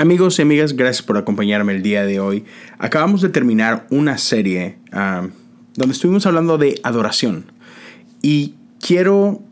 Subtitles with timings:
[0.00, 2.44] Amigos y amigas, gracias por acompañarme el día de hoy.
[2.78, 5.26] Acabamos de terminar una serie ah,
[5.74, 7.46] donde estuvimos hablando de adoración
[8.22, 9.42] y quiero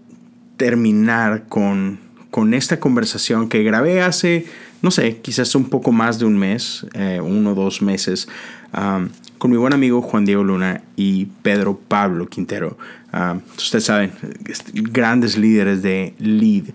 [0.57, 1.99] terminar con,
[2.31, 4.47] con esta conversación que grabé hace,
[4.83, 8.29] no sé, quizás un poco más de un mes, eh, uno o dos meses,
[8.73, 9.05] ah,
[9.39, 12.79] con mi buen amigo Juan Diego Luna y Pedro Pablo Quintero.
[13.13, 14.13] Uh, ustedes saben,
[14.73, 16.67] grandes líderes de Lead.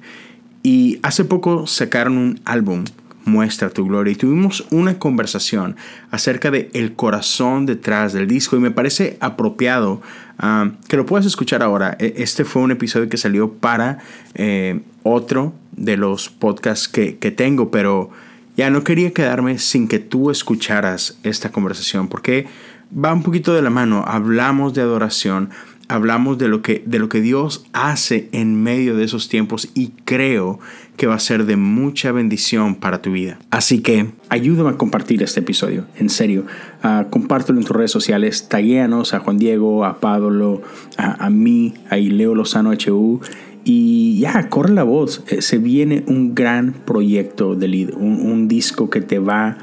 [0.62, 2.84] Y hace poco sacaron un álbum
[3.32, 4.12] muestra tu gloria.
[4.12, 5.76] Y tuvimos una conversación
[6.12, 10.02] acerca de el corazón detrás del disco y me parece apropiado
[10.38, 11.96] ah, que lo puedas escuchar ahora.
[12.00, 14.00] E, este fue un episodio que salió para
[14.36, 18.12] eh, otro de los podcasts que, que tengo, pero
[18.58, 22.48] ya no quería quedarme sin que tú escucharas esta conversación porque
[22.94, 24.04] va un poquito de la mano.
[24.06, 25.50] Hablamos de adoración
[25.92, 29.90] hablamos de lo que de lo que Dios hace en medio de esos tiempos y
[30.06, 30.60] creo
[30.96, 33.40] que va a ser de mucha bendición para tu vida.
[33.50, 36.46] Así que ayúdame a compartir este episodio, en serio.
[36.84, 40.62] Uh, compártelo en tus redes sociales, taguéanos a Juan Diego, a Pablo,
[40.98, 43.20] a, mí, a Leo Lozano HU.
[43.64, 45.24] Y ya, corre la voz.
[45.28, 49.58] Eh, se viene un gran proyecto de lead, un, un disco que te va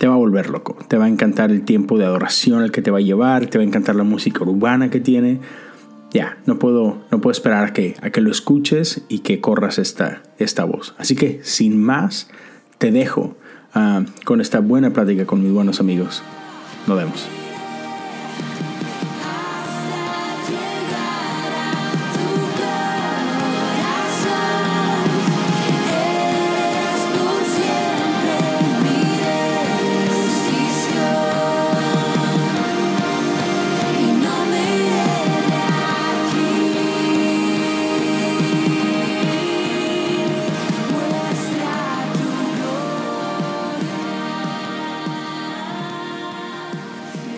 [0.00, 0.78] te va a volver loco.
[0.88, 3.58] Te va a encantar el tiempo de adoración al que te va a llevar, te
[3.58, 5.40] va a encantar la música urbana que tiene.
[6.10, 9.78] Ya, no puedo, no puedo esperar a que, a que lo escuches y que corras
[9.78, 10.94] esta, esta voz.
[10.96, 12.30] Así que, sin más,
[12.78, 13.36] te dejo
[13.74, 16.22] ah, con esta buena plática con mis buenos amigos.
[16.86, 17.39] Nos vemos.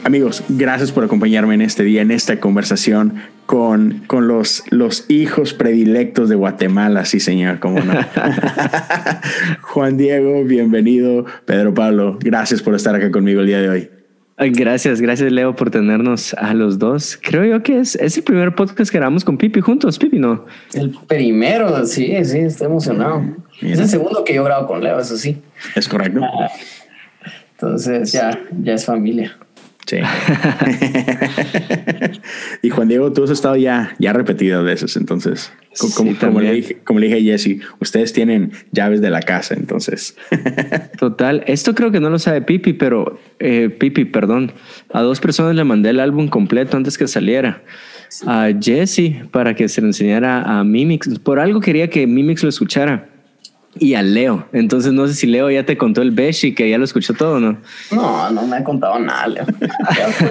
[0.05, 3.15] Amigos, gracias por acompañarme en este día, en esta conversación
[3.47, 7.93] con, con los, los hijos predilectos de Guatemala, sí señor, cómo no.
[9.63, 11.25] Juan Diego, bienvenido.
[11.45, 13.91] Pedro Pablo, gracias por estar acá conmigo el día de hoy.
[14.39, 17.17] Gracias, gracias Leo por tenernos a los dos.
[17.23, 20.47] Creo yo que es, es el primer podcast que grabamos con Pipi juntos, Pipi, ¿no?
[20.75, 23.23] El primero, sí, sí, estoy emocionado.
[23.61, 25.41] Es el segundo que yo grabo con Leo, eso sí.
[25.77, 26.23] Es correcto.
[26.25, 26.51] Ah,
[27.53, 29.37] entonces ya, ya es familia.
[29.93, 29.99] Sí.
[32.63, 35.53] y Juan Diego, tú has estado ya, ya repetidas veces, entonces,
[35.95, 40.17] como, le dije, como le dije a Jesse, ustedes tienen llaves de la casa, entonces.
[40.99, 44.53] Total, esto creo que no lo sabe Pipi, pero eh, Pipi, perdón,
[44.95, 47.63] a dos personas le mandé el álbum completo antes que saliera.
[48.27, 51.19] A Jesse para que se lo enseñara a Mimix.
[51.19, 53.12] Por algo quería que Mimix lo escuchara
[53.79, 54.47] y a Leo.
[54.53, 57.41] Entonces no sé si Leo ya te contó el Beshi, que ya lo escuchó todo,
[57.41, 57.57] ¿no?
[57.91, 59.47] No, no me ha contado nada, Leo.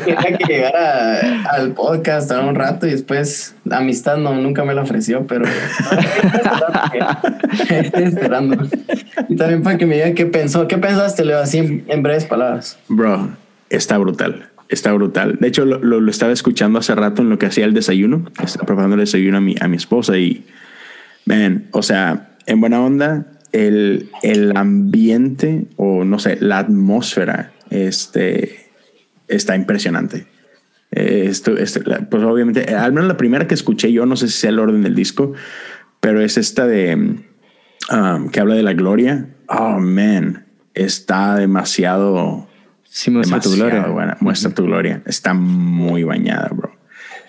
[0.06, 4.74] Tenía que llegar al podcast a un rato y después la amistad no, nunca me
[4.74, 5.46] la ofreció, pero
[7.70, 8.64] estoy esperando.
[9.28, 12.78] Y también para que me diga qué pensó, qué pensaste, Leo, así en, breves palabras.
[12.88, 13.30] Bro,
[13.70, 14.48] está brutal.
[14.70, 15.38] Está brutal.
[15.42, 18.32] De hecho, lo, lo, estaba escuchando hace rato en lo que hacía el desayuno.
[18.42, 20.46] Estaba preparando el desayuno a mi, a mi esposa y,
[21.26, 28.72] man, o sea, en buena onda, el, el ambiente o no sé, la atmósfera este,
[29.28, 30.28] está impresionante.
[30.92, 34.50] Esto, este, pues obviamente, al menos la primera que escuché yo, no sé si sea
[34.50, 35.34] el orden del disco,
[36.02, 36.96] pero es esta de
[37.92, 39.30] um, que habla de la gloria.
[39.48, 42.50] Oh man, está demasiado.
[42.84, 43.88] Sí, muestra tu gloria.
[43.88, 44.18] Buena.
[44.20, 45.02] Muestra tu gloria.
[45.06, 46.76] Está muy bañada, bro.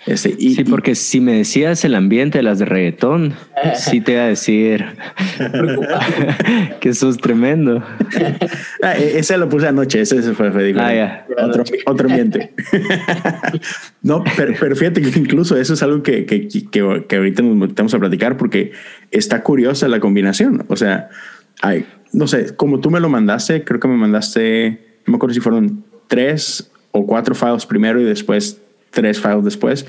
[0.05, 3.33] Este, y, sí, porque si me decías el ambiente de las de reggaetón,
[3.75, 4.85] sí te iba a decir
[6.81, 7.81] que eso es tremendo.
[8.81, 12.53] Ah, e, ese lo puse anoche, ese, fue, fue ah, otro, otro, ambiente.
[14.01, 17.55] no, pero, pero, fíjate que incluso eso es algo que, que, que, que ahorita nos
[17.55, 18.73] metemos a platicar porque
[19.11, 20.65] está curiosa la combinación.
[20.67, 21.09] O sea,
[21.61, 25.33] hay, no sé, como tú me lo mandaste, creo que me mandaste, no me acuerdo
[25.33, 28.62] si fueron tres o cuatro files primero y después
[28.93, 29.85] tres files después.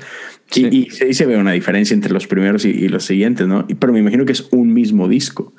[0.53, 3.65] Y, y, se ve una diferencia entre los primeros y, los siguientes, ¿no?
[3.79, 5.53] Pero me imagino que es un mismo disco.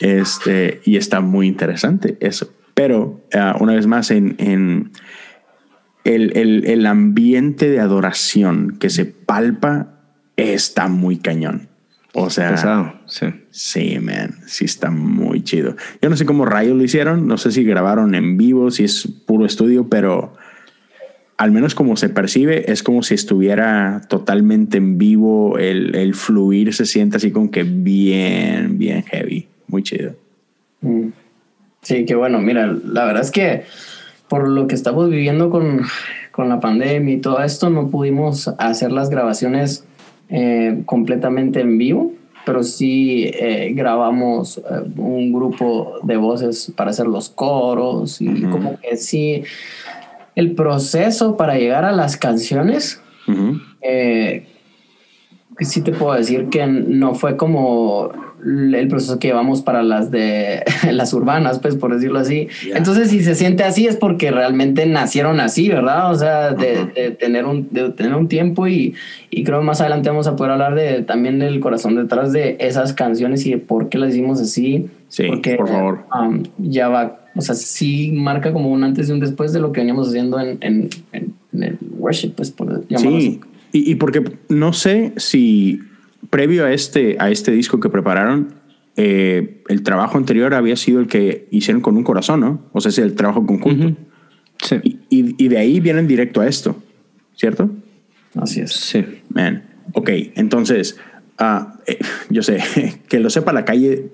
[0.00, 2.52] Este, y está muy interesante eso.
[2.74, 4.92] Pero ah, una vez más, en, en
[6.04, 9.98] el, el, el, ambiente de adoración que se palpa
[10.36, 11.68] está muy cañón.
[12.14, 13.26] O sea, sí.
[13.50, 15.76] sí, man, sí está muy chido.
[16.00, 19.06] Yo no sé cómo rayos lo hicieron, no sé si grabaron en vivo, si es
[19.26, 20.34] puro estudio, pero
[21.38, 26.74] al menos como se percibe, es como si estuviera totalmente en vivo, el, el fluir
[26.74, 30.14] se siente así como que bien, bien heavy, muy chido.
[30.80, 31.08] Mm.
[31.80, 33.62] Sí, que bueno, mira, la verdad es que
[34.28, 35.82] por lo que estamos viviendo con,
[36.32, 39.84] con la pandemia y todo esto, no pudimos hacer las grabaciones
[40.28, 42.12] eh, completamente en vivo,
[42.44, 44.62] pero sí eh, grabamos eh,
[44.96, 49.44] un grupo de voces para hacer los coros y como que sí,
[50.38, 53.02] el proceso para llegar a las canciones
[55.60, 58.10] sí te puedo decir que no fue como
[58.44, 60.62] el proceso que llevamos para las de
[60.92, 62.48] las urbanas, pues por decirlo así.
[62.72, 66.12] Entonces, si se siente así es porque realmente nacieron así, ¿verdad?
[66.12, 68.94] O sea, de, tener, un, de tener un tiempo y,
[69.30, 72.92] y, creo más adelante vamos a poder hablar de también del corazón detrás de esas
[72.92, 74.88] canciones y de por qué las hicimos así.
[75.08, 76.04] Sí, porque, por favor.
[76.14, 79.70] Um, ya va, o sea, sí marca como un antes y un después de lo
[79.70, 83.40] que veníamos haciendo en, en, en, el worship, pues por llamarlo sí.
[83.70, 85.80] Y, porque no sé si
[86.30, 88.54] previo a este, a este disco que prepararon,
[88.96, 92.64] eh, el trabajo anterior había sido el que hicieron con un corazón, ¿no?
[92.72, 93.96] O sea, es el trabajo conjunto.
[94.60, 94.98] Sí.
[95.08, 96.74] Y, de ahí vienen directo a esto,
[97.36, 97.70] ¿cierto?
[98.34, 98.72] Así es.
[98.72, 99.04] Sí.
[99.28, 99.62] Man.
[99.92, 100.98] Ok, entonces,
[101.40, 101.66] uh,
[102.30, 102.58] yo sé,
[103.08, 104.10] que lo sepa la calle,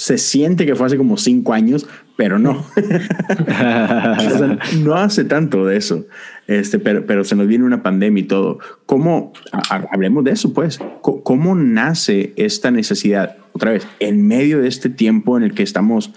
[0.00, 1.86] se siente que fue hace como cinco años,
[2.16, 2.64] pero no.
[4.82, 6.06] no hace tanto de eso.
[6.46, 8.60] Este, pero, pero se nos viene una pandemia y todo.
[8.86, 9.34] ¿Cómo,
[9.92, 15.36] hablemos de eso, pues, cómo nace esta necesidad, otra vez, en medio de este tiempo
[15.36, 16.12] en el que estamos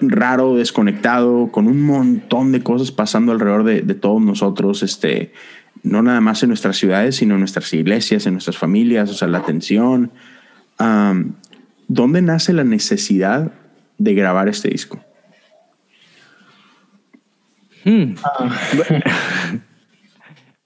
[0.00, 5.34] raro, desconectado, con un montón de cosas pasando alrededor de, todos nosotros, este,
[5.82, 9.28] no nada más en nuestras ciudades, sino en nuestras iglesias, en nuestras familias, o sea,
[9.28, 10.10] la atención.
[11.88, 13.52] ¿Dónde nace la necesidad
[13.96, 15.00] de grabar este disco?
[17.84, 18.14] Hmm.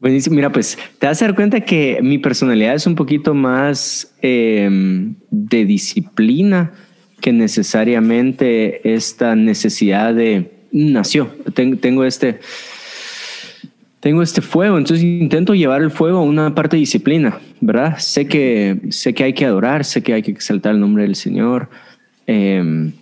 [0.00, 0.34] Buenísimo.
[0.34, 5.14] Mira, pues te vas a dar cuenta que mi personalidad es un poquito más em,
[5.30, 6.72] de disciplina
[7.20, 11.28] que necesariamente esta necesidad de nació.
[11.54, 12.40] tengo este
[14.00, 17.96] tengo este fuego, entonces intento llevar el fuego a una parte de disciplina, ¿verdad?
[17.98, 21.14] Sé que, sé que hay que adorar, sé que hay que exaltar el nombre del
[21.14, 21.70] Señor.
[22.26, 22.92] Eh,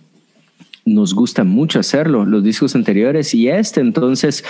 [0.85, 3.81] nos gusta mucho hacerlo, los discos anteriores y este.
[3.81, 4.43] Entonces,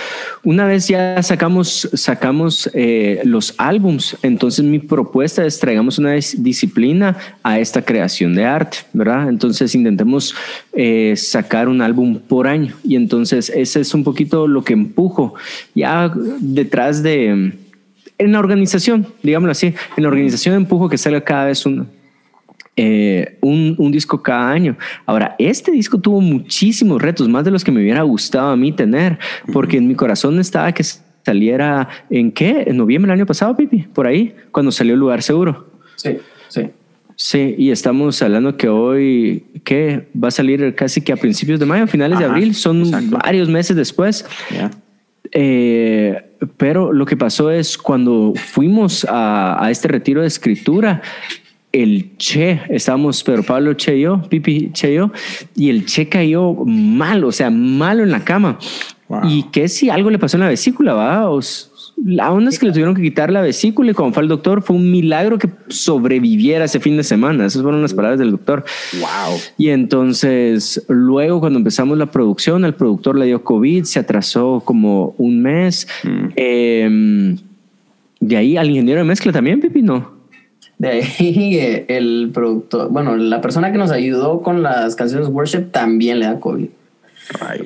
[0.44, 7.16] una vez ya sacamos, sacamos eh, los álbums, entonces mi propuesta es traigamos una disciplina
[7.42, 9.28] a esta creación de arte, ¿verdad?
[9.28, 10.34] Entonces intentemos
[10.72, 15.34] eh, sacar un álbum por año y entonces ese es un poquito lo que empujo
[15.74, 17.61] ya detrás de...
[18.18, 21.88] En la organización, digámoslo así, en la organización empujo que salga cada vez un,
[22.76, 24.76] eh, un, un, disco cada año.
[25.06, 28.72] Ahora, este disco tuvo muchísimos retos, más de los que me hubiera gustado a mí
[28.72, 29.18] tener,
[29.52, 30.84] porque en mi corazón estaba que
[31.24, 35.70] saliera en qué, en noviembre del año pasado, Pipi, por ahí, cuando salió Lugar Seguro.
[35.96, 36.18] Sí,
[36.48, 36.70] sí.
[37.14, 41.66] Sí, y estamos hablando que hoy, que va a salir casi que a principios de
[41.66, 44.24] mayo, finales de abril, son varios meses después.
[45.30, 46.20] Eh,
[46.56, 51.02] pero lo que pasó es cuando fuimos a, a, este retiro de escritura,
[51.72, 55.10] el Che, estábamos Pedro Pablo Che y yo, Pipi Che y yo,
[55.54, 58.58] y el Che cayó mal, o sea, malo en la cama.
[59.24, 61.28] Y que si algo le pasó en la vesícula, va,
[62.04, 64.62] la onda es que le tuvieron que quitar la vesícula y cuando fue al doctor
[64.62, 67.46] fue un milagro que sobreviviera ese fin de semana.
[67.46, 68.64] Esas fueron las palabras del doctor.
[68.94, 69.38] Wow.
[69.58, 75.14] Y entonces luego cuando empezamos la producción, el productor le dio COVID, se atrasó como
[75.18, 75.86] un mes.
[76.02, 76.28] Mm.
[76.36, 77.38] Em,
[78.20, 80.12] de ahí al ingeniero de mezcla también, Pipi, no.
[80.78, 85.70] De ahí eh, el productor, bueno, la persona que nos ayudó con las canciones Worship
[85.70, 86.68] también le da COVID.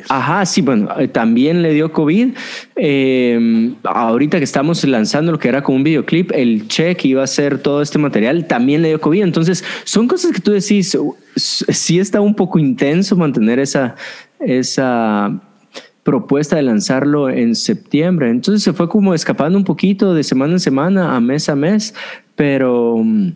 [0.08, 2.34] Ajá, sí, bueno, eh, también le dio COVID.
[2.76, 7.24] Eh, ahorita que estamos lanzando lo que era como un videoclip, el check iba a
[7.24, 9.22] hacer todo este material, también le dio COVID.
[9.22, 10.96] Entonces, son cosas que tú decís,
[11.36, 13.96] sí está un poco intenso mantener esa,
[14.40, 15.40] esa
[16.06, 18.30] propuesta de lanzarlo en septiembre.
[18.30, 21.94] Entonces se fue como escapando un poquito de semana en semana, a mes a mes,
[22.36, 23.32] pero mm,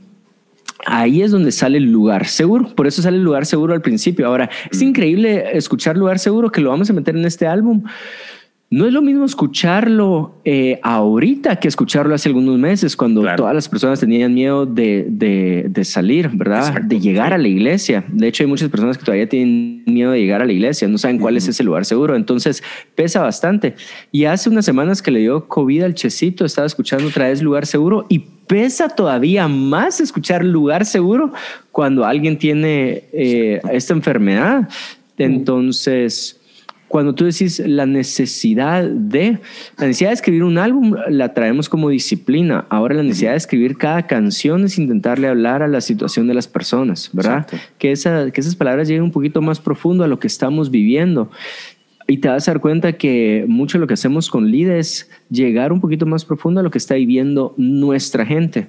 [0.86, 2.74] ahí es donde sale el lugar seguro.
[2.74, 4.26] Por eso sale el lugar seguro al principio.
[4.26, 4.84] Ahora, es mm.
[4.84, 7.84] increíble escuchar lugar seguro que lo vamos a meter en este álbum.
[8.72, 13.68] No es lo mismo escucharlo eh, ahorita que escucharlo hace algunos meses, cuando todas las
[13.68, 15.06] personas tenían miedo de,
[15.68, 16.80] de, salir, ¿verdad?
[16.82, 18.04] De llegar a la iglesia.
[18.06, 20.98] De hecho, hay muchas personas que todavía tienen miedo de llegar a la iglesia, no
[20.98, 22.14] saben cuál es ese lugar seguro.
[22.14, 22.62] Entonces,
[22.94, 23.74] pesa bastante.
[24.12, 27.66] Y hace unas semanas que le dio COVID al Checito, estaba escuchando otra vez lugar
[27.66, 31.32] seguro y pesa todavía más escuchar lugar seguro
[31.72, 34.68] cuando alguien tiene eh, esta enfermedad.
[35.18, 36.39] Entonces
[36.90, 39.38] cuando tú decís la necesidad de,
[39.78, 42.66] la necesidad de escribir un álbum la traemos como disciplina.
[42.68, 46.48] Ahora la necesidad de escribir cada canción es intentarle hablar a la situación de las
[46.48, 47.46] personas, ¿verdad?
[47.78, 51.30] Que, esa, que esas palabras lleguen un poquito más profundo a lo que estamos viviendo.
[52.10, 55.08] Y te vas a dar cuenta que mucho de lo que hacemos con Lida es
[55.30, 58.66] llegar un poquito más profundo a lo que está viviendo nuestra gente.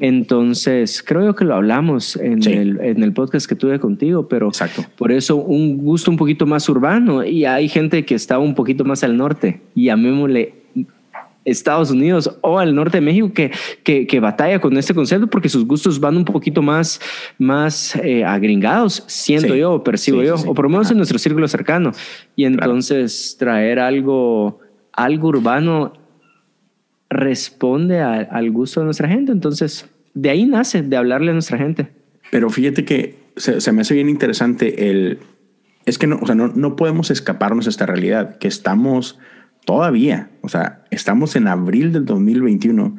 [0.00, 4.48] Entonces, creo yo que lo hablamos en, el, en, el, podcast que tuve contigo, pero
[4.48, 4.86] Exacto.
[4.96, 8.86] por eso un gusto un poquito más urbano y hay gente que está un poquito
[8.86, 10.57] más al norte y llamémosle
[11.50, 13.50] Estados Unidos o al norte de México que,
[14.06, 17.00] que, batalla con este concepto porque sus gustos van un poquito más,
[17.38, 21.48] más eh, agringados, siento yo, o percibo yo, o por lo menos en nuestro círculo
[21.48, 21.92] cercano.
[22.36, 24.60] Y entonces traer algo,
[24.92, 25.92] algo urbano
[27.10, 29.32] responde al gusto de nuestra gente.
[29.32, 31.88] Entonces, de ahí nace, de hablarle a nuestra gente.
[32.30, 35.18] Pero fíjate que se, me hace bien interesante el...
[35.86, 39.18] Es que no, o sea, no, no podemos escaparnos de esta realidad, que estamos
[39.68, 42.96] todavía, o sea, estamos en abril del 2021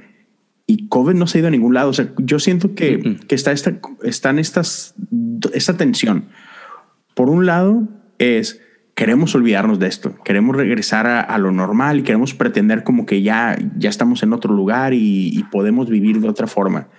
[0.68, 1.90] y COVID no se ha ido a ningún lado.
[1.90, 4.94] O sea, yo siento que, que está esta, están estas,
[5.52, 6.26] esta tensión.
[7.16, 7.88] Por un lado
[8.20, 8.62] es,
[8.94, 13.58] queremos olvidarnos de esto, queremos regresar a, lo normal y queremos pretender como que ya,
[13.76, 16.90] ya estamos en otro lugar y, podemos vivir de otra forma.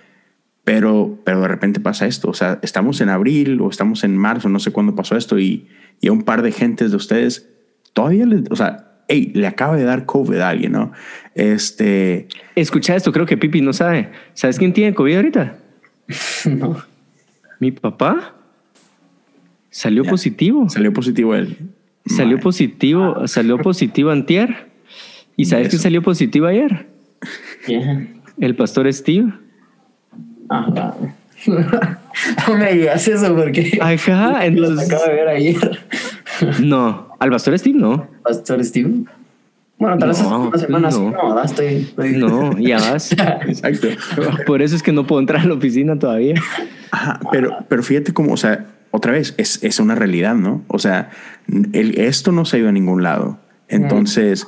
[0.65, 4.49] Pero, pero de repente pasa esto, o sea, estamos en abril o estamos en marzo,
[4.49, 5.69] no sé cuándo pasó esto y,
[6.01, 7.47] y a un par de gentes de ustedes
[7.93, 10.91] todavía, les, o sea, hey, le acaba de dar COVID a alguien, ¿no?
[11.35, 12.27] Este.
[12.55, 14.09] Escucha esto, creo que Pipi no sabe.
[14.33, 15.57] ¿Sabes quién tiene COVID ahorita?
[16.45, 16.81] no.
[17.59, 18.33] Mi papá
[19.69, 20.69] salió positivo.
[20.69, 21.57] Salió positivo él.
[22.05, 24.71] Salió positivo, salió positivo antier.
[25.35, 26.87] ¿Y sabes quién salió positivo ayer?
[28.39, 29.31] El pastor Steve.
[30.49, 30.95] Ah,
[32.47, 33.77] no me digas eso porque.
[33.79, 34.89] Ajá, entonces.
[34.89, 35.79] Lo acabo de ver ayer.
[36.61, 38.07] No, al pastor Steve no.
[38.23, 39.03] Pastor Steve.
[39.77, 41.11] Bueno, tal vez no, una semana no.
[41.11, 41.87] no, estoy,
[42.17, 43.11] No, ya vas.
[43.47, 43.89] Exacto.
[44.47, 46.33] Por eso es que no puedo entrar a la oficina todavía.
[46.89, 50.63] Ajá, pero, pero fíjate cómo, o sea, otra vez, es, es una realidad, ¿no?
[50.67, 51.11] O sea,
[51.73, 53.37] el, esto no se ha ido a ningún lado.
[53.67, 54.47] Entonces,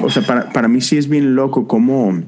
[0.00, 2.24] o sea, para, para mí sí es bien loco cómo,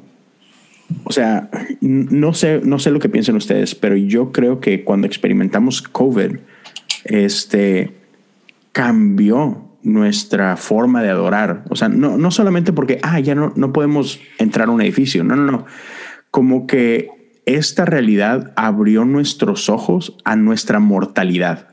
[1.02, 5.08] o sea, no sé, no sé lo que piensan ustedes, pero yo creo que cuando
[5.08, 6.36] experimentamos COVID,
[7.04, 7.99] este,
[8.72, 11.64] cambió nuestra forma de adorar.
[11.70, 15.24] O sea, no, no solamente porque, ah, ya no, no podemos entrar a un edificio.
[15.24, 15.66] No, no, no.
[16.30, 17.08] Como que
[17.46, 21.68] esta realidad abrió nuestros ojos a nuestra mortalidad,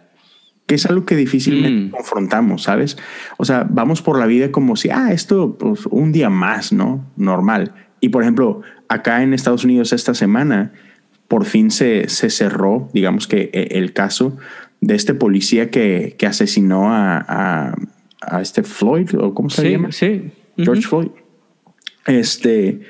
[0.65, 1.91] que es algo que difícilmente mm.
[1.91, 2.97] confrontamos, ¿sabes?
[3.37, 7.11] O sea, vamos por la vida como si, ah, esto, pues un día más, ¿no?
[7.15, 7.73] Normal.
[7.99, 10.73] Y por ejemplo, acá en Estados Unidos esta semana,
[11.27, 14.37] por fin se, se cerró, digamos que e, el caso
[14.81, 17.75] de este policía que, que asesinó a,
[18.21, 19.91] a, este Floyd, o cómo se llama?
[19.91, 20.31] Sí.
[20.57, 21.09] George Floyd.
[22.05, 22.81] Este,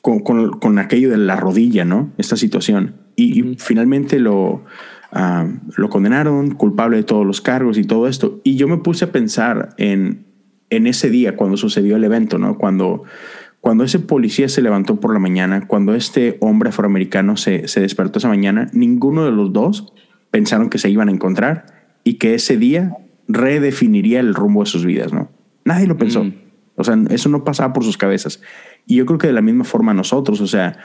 [0.00, 2.12] con, con, aquello de la rodilla, ¿no?
[2.18, 2.96] Esta situación.
[3.16, 4.64] Y, finalmente lo,
[5.12, 8.40] ah, lo condenaron, culpable de todos los cargos y todo esto.
[8.44, 10.24] Y yo me puse a pensar en,
[10.70, 12.56] en ese día, cuando sucedió el evento, ¿no?
[12.56, 13.04] Cuando,
[13.60, 18.18] cuando ese policía se levantó por la mañana, cuando este hombre afroamericano se, se despertó
[18.18, 19.92] esa mañana, ninguno de los dos
[20.30, 21.66] pensaron que se iban a encontrar
[22.04, 22.96] y que ese día
[23.28, 25.30] redefiniría el rumbo de sus vidas, ¿no?
[25.64, 26.24] Nadie lo pensó.
[26.24, 26.34] Mm.
[26.76, 28.40] O sea, eso no pasaba por sus cabezas.
[28.86, 30.78] Y yo creo que de la misma forma nosotros, o sea,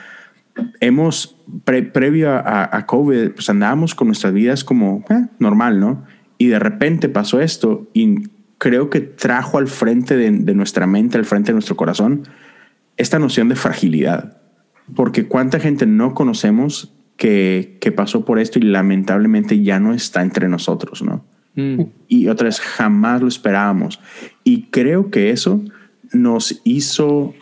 [0.80, 6.04] hemos, previo a, COVID, pues andábamos con nuestras vidas como eh, normal, ¿no?
[6.38, 11.18] Y de repente pasó esto y creo que trajo al frente de, de nuestra mente,
[11.18, 12.24] al frente de nuestro corazón,
[12.98, 14.42] esta noción de fragilidad.
[14.96, 20.22] Porque cuánta gente no conocemos que, que, pasó por esto y lamentablemente ya no está
[20.22, 21.24] entre nosotros, ¿no?
[21.56, 21.82] Mm.
[22.08, 24.00] Y otra vez, jamás lo esperábamos.
[24.44, 25.62] Y creo que eso
[26.14, 27.34] nos hizo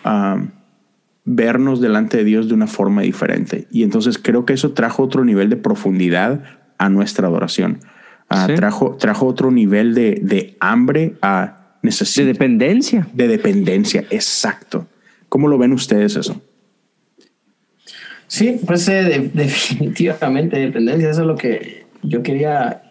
[1.25, 3.67] vernos delante de Dios de una forma diferente.
[3.71, 6.43] Y entonces creo que eso trajo otro nivel de profundidad
[6.77, 7.79] a nuestra adoración.
[8.29, 12.25] Ah, trajo, trajo otro nivel de, de hambre a necesidad.
[12.25, 13.07] De dependencia.
[13.13, 14.87] De dependencia, exacto.
[15.29, 16.41] ¿Cómo lo ven ustedes eso?
[18.33, 22.81] Sí, pues eh, definitivamente dependencia, eso es lo que yo quería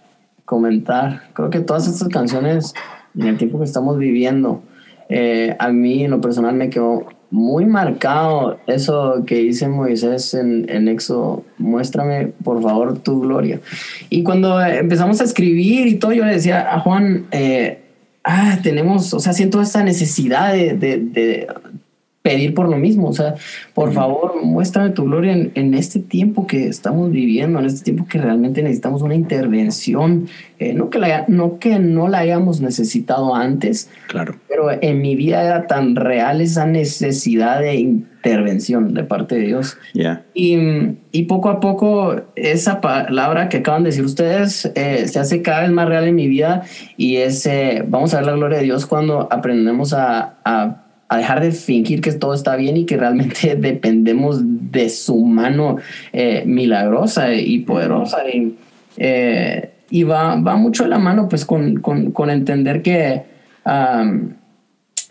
[0.45, 1.31] comentar.
[1.33, 2.75] Creo que todas estas canciones,
[3.19, 4.63] en el tiempo que estamos viviendo,
[5.09, 10.71] eh, a mí en lo personal me quedó muy marcado eso que dice Moisés en,
[10.71, 13.61] en Éxodo, muéstrame por favor tu gloria.
[14.11, 17.81] Y cuando empezamos a escribir y todo, yo le decía a Juan, eh,
[18.23, 21.49] ah, tenemos, o sea, siento esta necesidad de, de,
[22.23, 23.09] pedir por lo mismo.
[23.09, 23.35] O sea,
[23.75, 28.19] por favor, muéstrame tu gloria en, este tiempo que estamos viviendo, en este tiempo que
[28.19, 30.29] realmente necesitamos una intervención.
[30.59, 34.37] Eh, no, que la, no que no la hayamos necesitado antes, claro.
[34.49, 39.77] pero en mi vida era tan real esa necesidad de intervención de parte de Dios.
[40.35, 40.57] Y,
[41.11, 45.63] y, poco a poco esa palabra que acaban de decir ustedes eh, se hace cada
[45.63, 46.63] vez más real en mi vida
[46.97, 50.82] y es, eh, vamos a ver la gloria de Dios cuando aprendemos a, a
[51.13, 55.77] a dejar de fingir que todo está bien y que realmente dependemos de su mano
[56.13, 58.29] eh, milagrosa y poderosa.
[58.29, 58.57] Y,
[58.97, 63.25] eh, y va, va, mucho de la mano pues con, con, con entender que,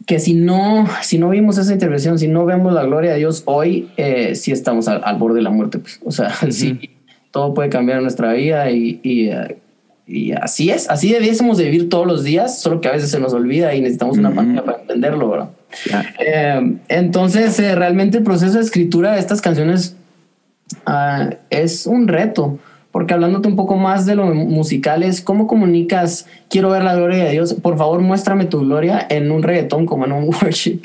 [0.08, 3.44] que si, no, si no vimos esa intervención, si no vemos la gloria de Dios
[3.46, 5.78] hoy, eh, sí estamos al, borde de la muerte.
[5.78, 6.00] Pues.
[6.04, 6.90] O sea, sí,
[7.30, 9.30] todo puede cambiar en nuestra vida y, y
[10.08, 13.20] y así es, así debiésemos de vivir todos los días, solo que a veces se
[13.20, 15.50] nos olvida y necesitamos una pantalla para entenderlo, ¿verdad?
[16.20, 19.96] Eh, entonces, eh, realmente el proceso de escritura de estas canciones
[20.88, 22.60] uh, es un reto,
[22.92, 27.24] porque hablándote un poco más de lo musical es cómo comunicas, quiero ver la gloria
[27.24, 30.82] de Dios, por favor muéstrame tu gloria en un reggaetón como en un worship.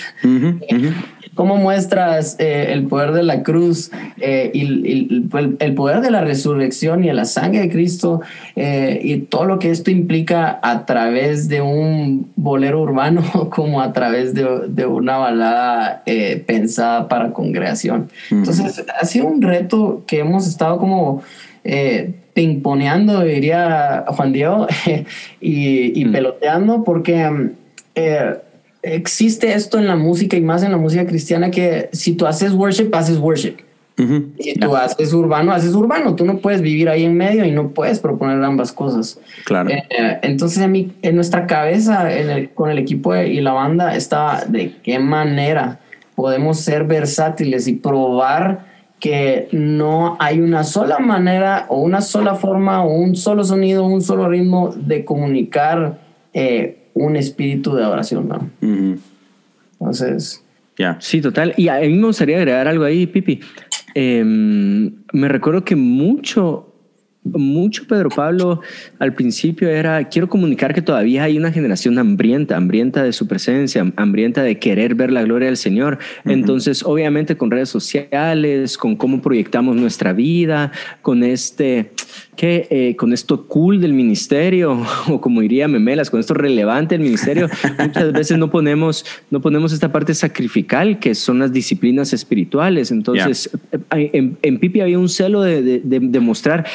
[1.37, 5.21] ¿Cómo muestras eh, el poder de la cruz eh, y,
[5.61, 8.23] el, poder de la resurrección y de la sangre de Cristo
[8.57, 13.93] eh, y todo lo que esto implica a través de un bolero urbano como a
[13.93, 16.03] través de, una balada
[16.47, 18.09] pensada para congregación?
[18.31, 21.23] Entonces, ha sido un reto que hemos estado como
[22.35, 24.67] pingponeando, diría Juan Diego,
[25.41, 27.51] y, peloteando porque
[28.83, 32.53] existe esto en la música y más en la música cristiana que si tú haces
[32.53, 33.57] worship, haces worship.
[34.39, 36.15] Si tú haces urbano, haces urbano.
[36.15, 39.19] Tú no puedes vivir ahí en medio y no puedes proponer ambas cosas.
[39.47, 39.71] Claro.
[39.71, 42.07] Eh, entonces, a mí, en nuestra cabeza,
[42.55, 45.81] con el equipo y la banda, está de qué manera
[46.15, 52.83] podemos ser versátiles y probar que no hay una sola manera o una sola forma
[52.85, 55.99] o un solo sonido, un solo ritmo de comunicar
[56.33, 58.51] eh, un espíritu de adoración, ¿no?
[59.73, 60.43] Entonces...
[60.79, 60.99] Ya.
[61.01, 61.55] Sí, total.
[61.57, 63.41] Y a mí me gustaría agregar algo ahí, Pipi.
[63.95, 66.75] Em, me recuerdo que mucho,
[67.33, 68.61] mucho Pedro Pablo
[68.99, 73.93] al principio era, quiero comunicar que todavía hay una generación hambrienta, hambrienta de su presencia,
[73.97, 75.99] hambrienta de querer ver la gloria del Señor.
[76.25, 81.93] Entonces, obviamente con redes sociales, con cómo proyectamos nuestra vida, con este
[82.37, 87.05] que eh, con esto cool del ministerio, o como diría Memelas, con esto relevante del
[87.05, 92.91] ministerio, muchas veces no ponemos, no ponemos esta parte sacrificial que son las disciplinas espirituales.
[92.91, 93.51] Entonces,
[93.95, 96.67] eh, en, Pipi había un celo de, de, mostrar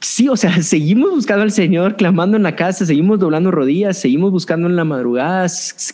[0.00, 4.30] sí, o sea, seguimos buscando al Señor, clamando en la casa, seguimos doblando rodillas, seguimos
[4.30, 5.46] buscando en la madrugada,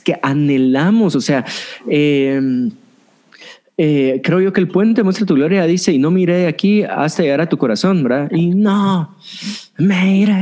[0.05, 1.44] que anhelamos, o sea,
[1.88, 2.70] eh,
[3.79, 7.23] eh, creo yo que el puente muestra tu gloria dice, y no miré aquí hasta
[7.23, 8.31] llegar a tu corazón, ¿verdad?
[8.33, 9.15] Y no,
[9.79, 10.35] mire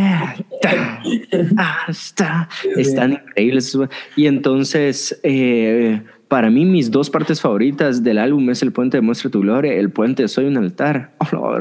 [1.57, 2.49] hasta.
[2.77, 3.77] Están increíbles.
[4.17, 9.31] Y entonces, eh, para mí, mis dos partes favoritas del álbum es el puente muestra
[9.31, 11.15] tu gloria, el puente soy un altar.
[11.37, 11.57] Oh,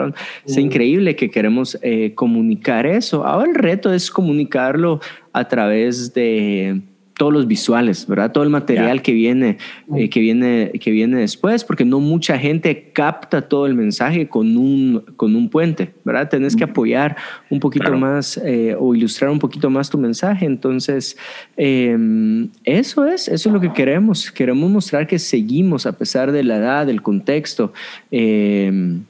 [0.46, 3.26] es increíble que queremos eh, comunicar eso.
[3.26, 5.00] Ahora el reto es comunicarlo
[5.32, 6.82] a través de
[7.16, 8.32] todos los visuales, ¿verdad?
[8.32, 9.58] Todo el material que viene,
[9.96, 14.58] eh, que viene, que viene después, porque no mucha gente capta todo el mensaje con
[14.58, 16.30] un, con un puente, ¿verdad?
[16.30, 17.16] Tenés que apoyar
[17.50, 20.46] un poquito más eh, o ilustrar un poquito más tu mensaje.
[20.46, 21.18] Entonces,
[21.56, 24.32] em, eso es, eso es lo que queremos.
[24.32, 27.74] Queremos mostrar que seguimos a pesar de la edad, del contexto.
[28.12, 29.02] Eh,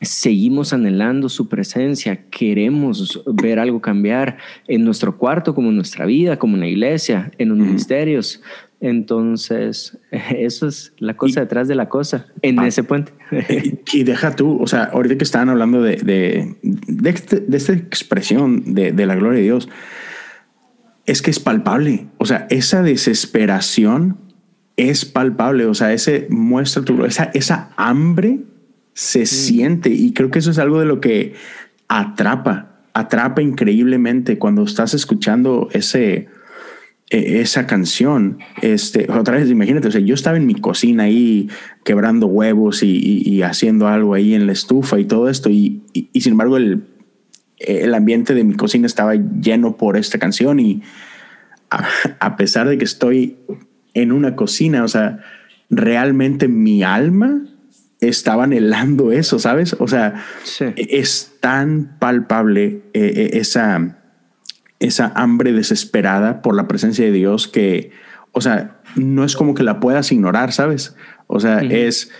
[0.00, 6.38] seguimos anhelando su presencia, queremos ver algo cambiar en nuestro cuarto, como en nuestra vida,
[6.38, 8.42] como en la iglesia, en los ministerios.
[8.80, 9.98] Entonces,
[10.36, 13.12] eso es la cosa detrás de la cosa, en ese puente.
[13.92, 18.74] y, deja tú, o sea, ahorita que estaban hablando de, de, de, este, esta expresión
[18.74, 19.68] de, de la gloria de Dios,
[21.06, 24.16] es que es palpable, o sea, esa desesperación
[24.76, 28.40] es palpable, o sea, ese muestra tu, esa, esa hambre
[28.94, 29.26] se mm.
[29.26, 31.34] siente y creo que eso es algo de lo que
[31.88, 36.28] atrapa, atrapa increíblemente cuando estás escuchando ese,
[37.10, 38.38] e, esa canción.
[38.62, 41.48] Este, otra vez, imagínate, o sea, yo estaba en mi cocina ahí
[41.84, 46.32] quebrando huevos y, haciendo algo ahí en la estufa y todo esto y, y, sin
[46.32, 46.84] embargo el,
[47.58, 50.82] el ambiente de mi cocina estaba lleno por esta canción y
[51.70, 51.84] a,
[52.20, 53.36] a pesar de que estoy
[53.92, 55.20] en una cocina, o sea,
[55.68, 57.42] realmente mi alma
[58.08, 59.74] estaban helando eso, ¿sabes?
[59.78, 60.24] O sea,
[60.76, 63.98] es tan palpable eh, eh, esa,
[64.80, 67.92] esa hambre desesperada por la presencia de Dios que
[68.34, 70.96] o sea, no es como que la puedas ignorar, ¿sabes?
[71.28, 72.10] O sea, es,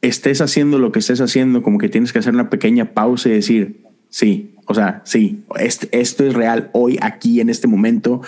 [0.00, 3.32] estés haciendo lo que estés haciendo, como que tienes que hacer una pequeña pausa y
[3.32, 5.44] decir, sí, o sea, sí,
[5.90, 8.22] esto es real hoy, aquí, en este momento.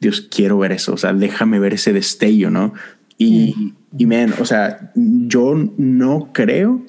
[0.00, 2.74] Dios, quiero ver eso, o sea, déjame ver ese destello, ¿no?
[3.18, 6.86] Y, y man, o sea, yo no creo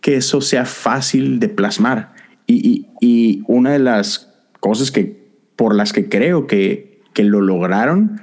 [0.00, 2.12] que eso sea fácil de plasmar.
[2.46, 5.22] Y, y, una de las cosas que
[5.56, 8.20] por las que creo que, que lo lograron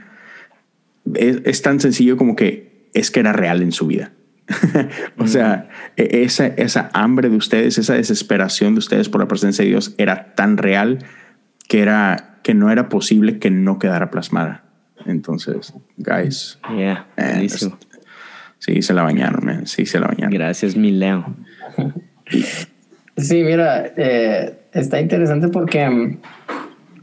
[1.15, 4.11] es, es, tan sencillo como que es que era real en su vida.
[5.17, 9.63] o sea, e, esa, esa hambre de ustedes, esa desesperación de ustedes por la presencia
[9.63, 10.99] de Dios era tan real
[11.67, 14.68] que, era, que no era posible que no quedara plasmada.
[15.09, 16.59] Entonces, guys.
[16.75, 17.07] Yeah,
[18.59, 20.31] sí, se la bañaron, sí, se la bañaron.
[20.31, 21.25] Gracias, mi Leo.
[23.17, 26.17] Sí, mira, eh, está interesante porque mm,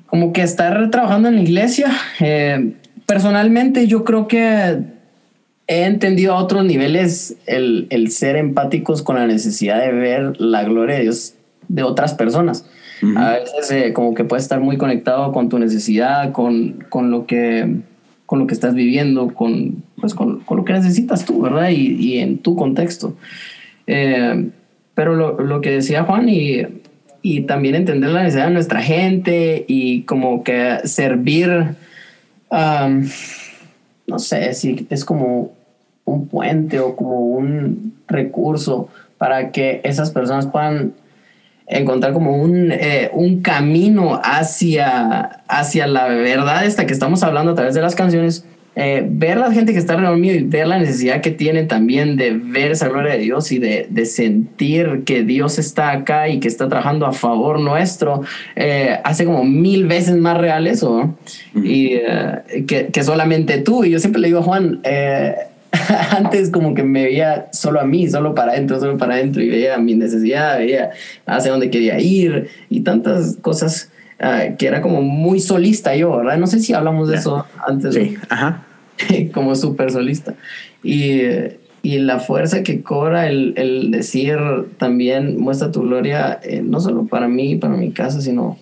[0.07, 1.91] como que estar trabajando en la iglesia,
[2.21, 2.75] eh,
[3.07, 4.79] personalmente yo creo que
[5.69, 10.63] he entendido a otros niveles el, el, ser empáticos con la necesidad de ver la
[10.65, 11.35] gloria de Dios
[11.69, 12.65] de otras personas.
[13.17, 17.27] A veces eh, como que puedes estar muy conectado con tu necesidad, con, con, lo,
[17.27, 17.81] que,
[18.27, 21.71] con lo que estás viviendo, con, pues con, con lo que necesitas tú, ¿verdad?
[21.71, 23.17] Y, y en tu contexto.
[23.87, 24.51] Eh,
[24.95, 26.63] pero lo, lo, que decía Juan y,
[27.23, 31.75] y también entender la necesidad de nuestra gente y como que servir,
[32.51, 35.53] no sé si es como
[36.05, 40.95] un puente o como un recurso para que esas personas puedan
[41.67, 47.55] encontrar como un, eh, un camino hacia, hacia la verdad esta que estamos hablando a
[47.55, 48.45] través de las canciones
[48.79, 52.19] eh, ver la gente que está alrededor mío y ver la necesidad que tienen también
[52.19, 56.41] de ver esa gloria de Dios y de, de sentir que Dios está acá y
[56.41, 58.21] que está trabajando a favor nuestro,
[58.55, 61.15] eh, hace como mil veces más real eso.
[61.55, 63.83] Y eh, que, que, solamente tú.
[63.83, 64.83] Y yo siempre le digo a Juan,
[66.11, 69.49] antes como que me veía solo a mí, solo para adentro, solo para adentro y
[69.49, 70.91] veía mi necesidad, veía
[71.27, 73.91] hacia dónde quería ir y tantas cosas.
[74.59, 76.39] que era como muy solista yo, ¿verdad?
[76.39, 77.95] No sé si hablamos de eso antes.
[77.95, 78.65] Sí, ajá.
[79.33, 80.35] como súper solista.
[80.83, 81.23] Y,
[81.83, 84.39] y, la fuerza que cobra el, el, decir
[84.79, 88.59] también muestra tu gloria, eh, no solo para mí, para mi casa, sino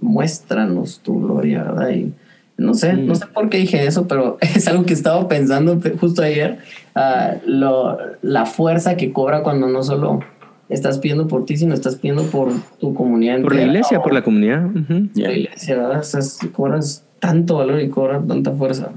[0.00, 1.90] muéstranos tu gloria, ¿verdad?
[1.90, 2.12] Y
[2.58, 6.22] no sé, no sé por qué dije eso, pero es algo que estaba pensando justo
[6.22, 6.58] ayer,
[6.94, 10.20] uh, lo, la fuerza que cobra cuando no solo
[10.68, 13.40] estás pidiendo por ti, sino estás pidiendo por tu comunidad.
[13.40, 14.68] Por la iglesia, por la comunidad.
[15.14, 16.00] La iglesia, ¿verdad?
[16.00, 16.20] O sea,
[16.52, 18.90] cobras tanto valor y cobra tanta fuerza.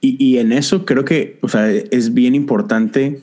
[0.00, 3.20] Y, y, en eso creo que, o sea, es bien importante.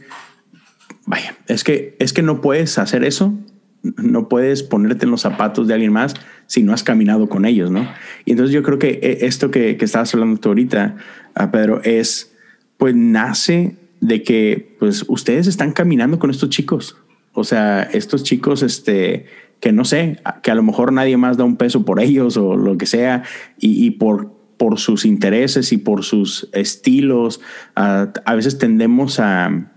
[1.06, 3.34] Vaya, es que, es que no puedes hacer eso.
[3.82, 6.16] No puedes ponerte en los zapatos de alguien más
[6.48, 7.88] si no has caminado con ellos, ¿no?
[8.26, 10.98] Y entonces yo creo que e, esto que, que estabas hablando tú ahorita,
[11.40, 12.36] uh, Pedro, es,
[12.78, 16.98] pues nace de que, pues ustedes están caminando con estos chicos.
[17.34, 19.28] O sea, estos chicos, este,
[19.60, 22.58] que no sé, que a lo mejor nadie más da un peso por ellos o
[22.58, 23.24] lo que sea,
[23.60, 27.40] y, por por sus intereses y por sus estilos.
[27.76, 29.72] a veces tendemos a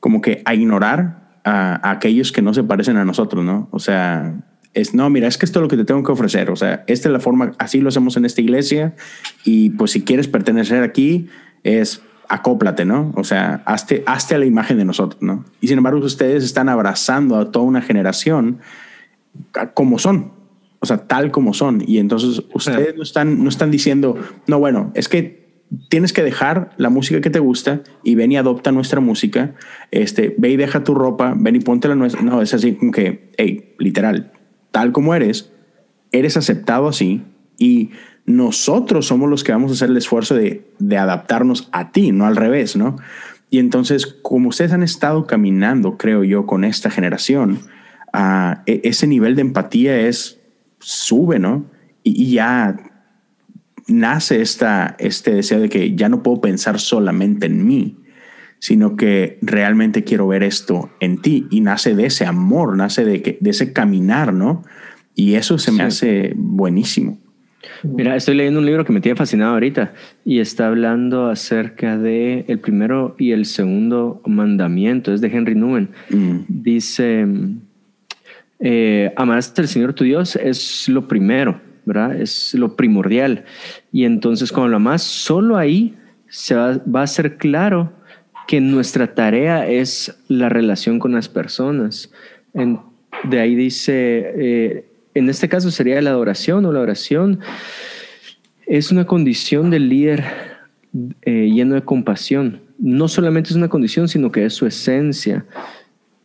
[0.00, 3.68] como que a ignorar a, aquellos que no se parecen a nosotros, ¿no?
[3.70, 4.34] O sea,
[4.74, 6.50] es, no, mira, es que esto es lo que te tengo que ofrecer.
[6.50, 8.94] O sea, esta es la forma, así lo hacemos en esta iglesia.
[9.44, 11.28] Y pues si quieres pertenecer aquí,
[11.62, 13.12] es acóplate, ¿no?
[13.16, 15.44] O sea, hazte, hazte a la imagen de nosotros, ¿no?
[15.60, 18.60] Y sin embargo, ustedes están abrazando a toda una generación
[19.74, 20.32] como son,
[20.80, 21.82] o sea, tal como son.
[21.86, 25.41] Y entonces ustedes no, están, no están diciendo, no, bueno, es que
[25.88, 29.54] tienes que dejar la música que te gusta y ven y adopta nuestra música.
[29.90, 32.22] Este, ve y deja tu ropa, ven y ponte la nuestra.
[32.22, 34.32] No, es así como que, hey, literal,
[34.70, 35.52] tal como eres,
[36.12, 37.22] eres aceptado así
[37.58, 37.90] y
[38.24, 42.26] nosotros somos los que vamos a hacer el esfuerzo de, de adaptarnos a ti, no
[42.26, 42.96] al revés, ¿no?
[43.52, 47.58] Y entonces, como ustedes han estado caminando, creo yo, con esta generación,
[48.14, 50.40] uh, ese nivel de empatía es
[50.78, 51.66] sube, ¿no?
[52.02, 52.91] Y, ya
[53.86, 57.96] nace esta, este deseo de que ya no puedo pensar solamente en mí,
[58.58, 61.46] sino que realmente quiero ver esto en ti.
[61.50, 64.62] Y nace de ese amor, nace de, que, de ese caminar, ¿no?
[65.14, 67.18] Y eso se me hace buenísimo.
[67.82, 69.92] Mira, estoy leyendo un libro que me tiene fascinado ahorita
[70.24, 75.12] y está hablando acerca de el primero y el segundo mandamiento.
[75.12, 75.90] Es de Henry Newman.
[76.10, 76.38] Mm.
[76.48, 77.26] Dice
[78.64, 81.60] eh, amarás al Señor tu Dios es lo primero,
[82.18, 83.44] Es lo primordial.
[83.92, 85.96] Y entonces cuando lo amas, solo ahí
[86.28, 87.92] se va, a ser claro
[88.48, 92.10] que nuestra tarea es la relación con las personas.
[93.24, 97.40] de ahí dice, eh, en este caso sería la adoración o la oración.
[98.66, 100.24] Es una condición del líder
[101.22, 102.60] eh, lleno de compasión.
[102.78, 105.44] No solamente es una condición, sino que es su esencia.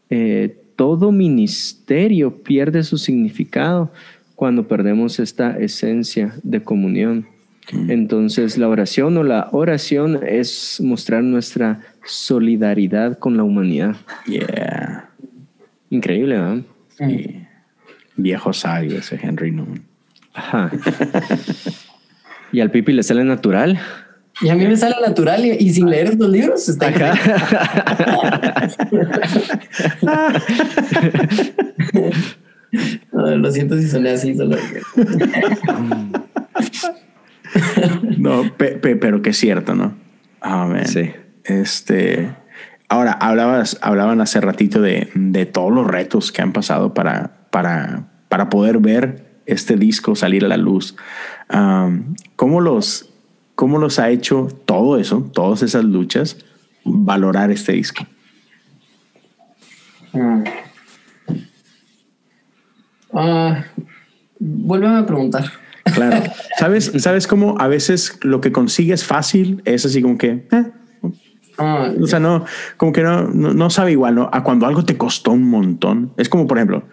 [0.09, 3.91] Eh, todo ministerio pierde su significado
[4.37, 7.25] cuando perdemos esta esencia de comunión.
[7.71, 7.89] Mm.
[7.89, 13.95] Entonces la oración o la oración es mostrar nuestra solidaridad con la humanidad.
[14.27, 15.09] Yeah.
[15.89, 16.61] Increíble, ¿verdad?
[18.15, 19.81] Viejo sabio ese Henry Newman.
[20.35, 20.69] Ajá.
[22.51, 23.79] y al Pipi le sale natural.
[24.39, 27.15] Y a mí me sale natural y, sin leer estos libros está acá.
[33.11, 34.57] lo siento si soné así, solo.
[38.17, 39.95] no, pero que es cierto, ¿no?
[40.41, 40.87] Amén.
[40.87, 41.11] Sí.
[41.43, 42.33] Este.
[42.89, 48.07] Ahora, hablabas, hablaban hace ratito de, de todos los retos que han pasado para, para,
[48.29, 50.95] para poder ver este disco salir a la luz.
[52.35, 53.09] ¿cómo, los,
[53.55, 56.37] ¿Cómo los ha hecho todo eso, todas esas luchas,
[56.83, 58.05] valorar este disco?
[63.17, 63.55] Uh,
[64.39, 65.45] vuelve a preguntar.
[65.93, 66.23] Claro.
[66.59, 70.47] ¿Sabes, ¿Sabes cómo a veces lo que consigues fácil es así como que...
[70.51, 70.63] Eh,
[71.57, 72.45] ah, o sea, no,
[72.77, 74.29] como que no, no, sabe igual, ¿no?
[74.31, 76.13] A cuando algo te costó un montón.
[76.17, 76.83] Es como, por ejemplo,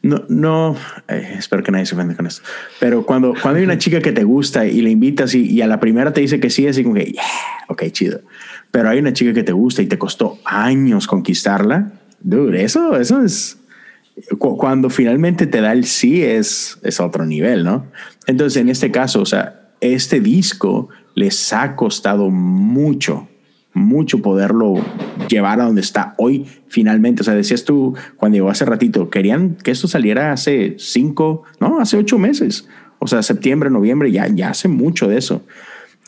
[0.00, 0.76] no, no
[1.08, 2.42] eh, espero que nadie se ofenda con esto,
[2.80, 5.80] pero cuando, cuando hay una chica que te gusta y le invitas y, a la
[5.80, 7.22] primera te dice que sí, así como que, yeah,
[7.68, 8.20] ok, chido.
[8.70, 13.22] Pero hay una chica que te gusta y te costó años conquistarla, dude, eso, eso
[13.22, 13.58] es,
[14.38, 17.86] cuando finalmente te da el sí es, es otro nivel, ¿no?
[18.26, 23.28] Entonces, en este caso, o sea, este disco les ha costado mucho,
[23.74, 24.74] mucho poderlo
[25.28, 27.22] llevar a donde está hoy finalmente.
[27.22, 31.80] O sea, decías tú cuando llegó hace ratito, querían que esto saliera hace cinco, no,
[31.80, 32.68] hace ocho meses.
[32.98, 35.42] O sea, septiembre, noviembre, ya, ya hace mucho de eso.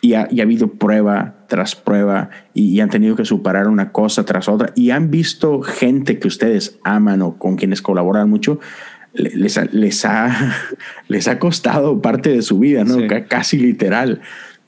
[0.01, 4.49] Y ha, ha habido prueba tras prueba y, han tenido que superar una cosa tras
[4.49, 4.73] otra.
[4.77, 8.61] Y han visto gente que ustedes aman o con quienes colaboran mucho,
[9.13, 10.55] les, les, ha,
[11.09, 12.99] les ha costado parte de su vida, ¿no?
[13.29, 14.21] Casi literal.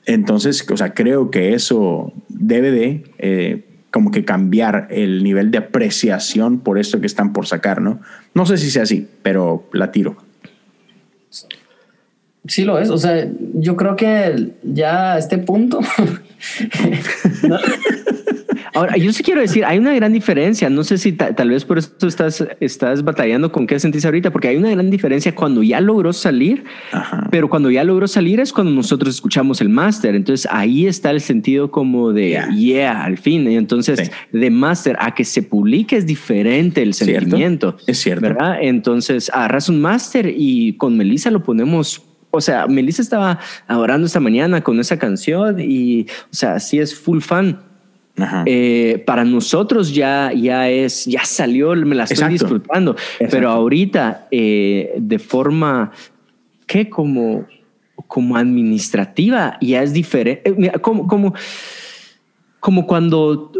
[0.05, 5.59] Entonces, o sea, creo que eso debe de eh, como que cambiar el nivel de
[5.59, 8.01] apreciación por esto que están por sacar, ¿no?
[8.33, 10.17] No sé si sea así, pero la tiro.
[12.47, 15.79] Sí lo es, o sea, yo creo que ya a este punto
[18.73, 20.69] Ahora, yo sí quiero decir, hay una gran diferencia.
[20.69, 24.47] No sé si tal vez por eso estás, estás batallando con qué sentís ahorita, porque
[24.47, 26.63] hay una gran diferencia cuando ya logró salir,
[27.29, 30.15] pero cuando ya logró salir es cuando nosotros escuchamos el máster.
[30.15, 33.49] Entonces ahí está el sentido como de yeah, al fin.
[33.49, 37.75] Y entonces de máster a que se publique es diferente el sentimiento.
[37.87, 38.21] Es cierto.
[38.21, 38.57] ¿verdad?
[38.61, 42.01] Entonces agarras un máster y con Melissa lo ponemos
[42.31, 46.95] o sea, Melissa estaba orando esta mañana con esa canción y, o sea, sí es
[46.95, 47.59] full fan.
[48.45, 52.95] Eh, para nosotros ya, ya es, ya salió, me la estoy disfrutando,
[53.31, 55.91] pero ahorita eh, de forma
[56.67, 57.47] que como,
[58.07, 60.51] como administrativa ya es diferente.
[60.51, 61.33] Eh, como, como,
[62.59, 63.51] como cuando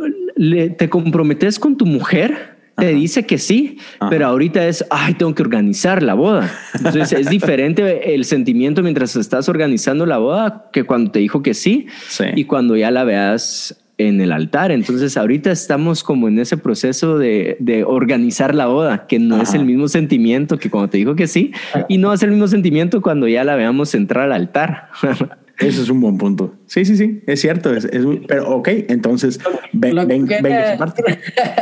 [0.78, 2.51] te comprometes con tu mujer,
[2.82, 3.78] te dice que sí,
[4.10, 6.52] pero ahorita es, ay, tengo que organizar la boda.
[6.74, 11.54] Entonces es diferente el sentimiento mientras estás organizando la boda que cuando te dijo que
[11.54, 12.26] sí, sí.
[12.36, 14.72] y cuando ya la veas en el altar.
[14.72, 19.54] Entonces ahorita estamos como en ese proceso de, de organizar la boda, que no es
[19.54, 21.52] el mismo sentimiento que cuando te dijo que sí,
[21.88, 24.90] y no es el mismo sentimiento cuando ya la veamos entrar al altar.
[25.62, 26.54] Eso es un buen punto.
[26.66, 27.74] Sí, sí, sí, es cierto.
[27.74, 27.88] Es,
[28.28, 29.40] pero ok, entonces
[29.74, 31.04] ven, ven, ven parte.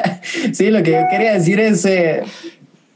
[0.54, 1.86] sí, lo que yo quería decir es...
[1.86, 2.24] Eh,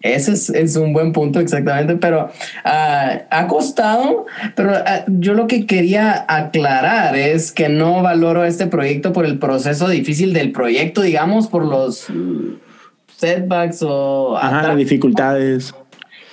[0.03, 2.29] ese es, un buen punto exactamente, pero
[2.65, 8.67] ah, ha costado, pero ah, yo lo que quería aclarar es que no valoro este
[8.67, 12.07] proyecto por el proceso difícil del proyecto, digamos, por los
[13.15, 14.35] setbacks o...
[14.35, 15.73] Ajá, dificultades.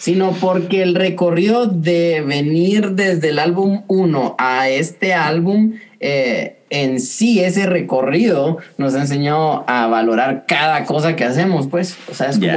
[0.00, 5.74] Sino porque el recorrido de venir desde el álbum 1 a este álbum...
[6.02, 12.14] Eh, en sí ese recorrido nos enseñó a valorar cada cosa que hacemos, pues, o
[12.14, 12.52] sea, es como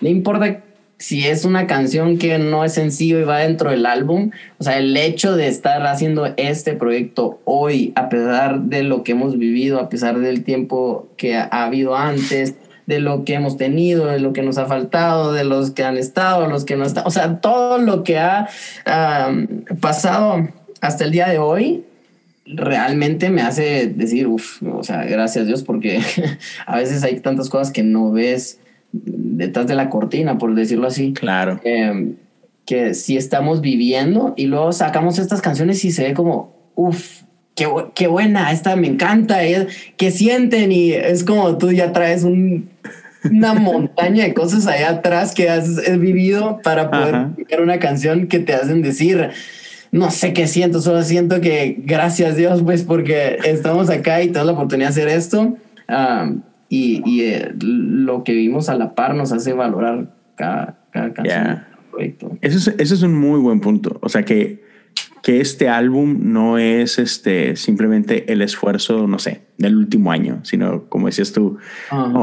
[0.00, 0.60] no importa
[0.98, 4.78] si es una canción que no es sencillo y va dentro del álbum, o sea,
[4.78, 9.78] el hecho de estar haciendo este proyecto hoy, a pesar de lo que hemos vivido,
[9.78, 12.54] a pesar del tiempo que ha, habido antes,
[12.86, 15.96] de lo que hemos tenido, de lo que nos ha faltado, de los que han
[15.96, 18.48] estado, los que no están, o sea, todo lo que ha
[19.80, 20.48] pasado
[20.80, 21.84] hasta el día de hoy,
[22.46, 26.00] realmente me hace decir, uff, o sea, gracias Dios, porque
[26.66, 28.60] a veces hay tantas cosas que no ves
[28.92, 31.12] detrás de la cortina, por decirlo así.
[31.12, 31.60] Claro.
[31.64, 32.14] Eh,
[32.64, 37.22] que si estamos viviendo y luego sacamos estas canciones y se ve como, uff,
[37.56, 39.38] qué, qué buena, esta me encanta,
[39.96, 42.68] qué sienten y es como tú ya traes un,
[43.28, 48.38] una montaña de cosas allá atrás que has, vivido para poder crear una canción que
[48.38, 49.30] te hacen decir,
[49.90, 54.46] no sé qué siento, solo siento que gracias Dios, pues porque estamos acá y tenemos
[54.46, 55.56] la oportunidad de hacer esto.
[56.68, 61.64] y, y eh, lo que vimos a la par nos hace valorar cada, cada canción.
[62.42, 63.98] Eso es, ese es un muy buen punto.
[64.02, 64.65] O sea que,
[65.26, 70.88] que este álbum no es este, simplemente el esfuerzo, no sé, del último año, sino
[70.88, 71.58] como decías tú,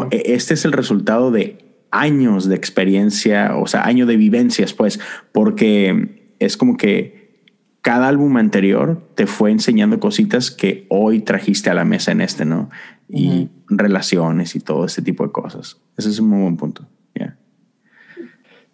[0.09, 5.01] e, este es el resultado de años de experiencia, o sea, años de vivencias, pues,
[5.33, 7.43] porque es como que
[7.81, 12.45] cada álbum anterior te fue enseñando cositas que hoy trajiste a la mesa en este,
[12.45, 12.69] ¿no?
[13.09, 15.75] Y relaciones y todo ese tipo de cosas.
[15.97, 16.87] Ese es un muy buen punto.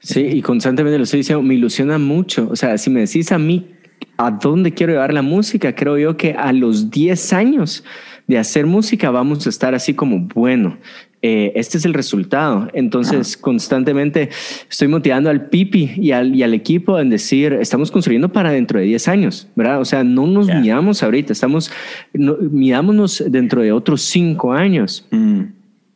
[0.01, 2.47] Sí, y constantemente lo estoy diciendo, me ilusiona mucho.
[2.49, 3.78] O sea, si me decís a mí
[4.19, 7.85] a dónde quiero llevar la música, creo yo que a los 10 años
[8.27, 10.77] de hacer música vamos a estar así como, bueno,
[11.21, 12.67] eh, este es el resultado.
[12.73, 14.29] Entonces, constantemente
[14.69, 18.77] estoy motivando al Pipi y al, y al equipo en decir, estamos construyendo para dentro
[18.77, 19.79] de 10 años, ¿verdad?
[19.79, 21.71] O sea, no nos miramos ahorita, estamos,
[22.11, 25.41] no, mirámonos dentro de otros 5 años, mm.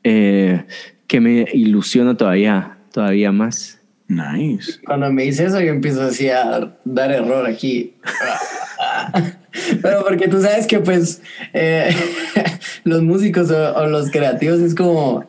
[0.06, 0.64] eh,
[1.08, 3.83] que me ilusiona todavía, todavía más.
[4.13, 4.80] Nice.
[4.86, 7.95] Cuando me dice eso, yo empiezo así a dar error aquí.
[9.82, 11.21] Pero porque tú sabes que pues
[11.54, 11.95] eh,
[12.84, 15.26] los músicos o, los creativos es como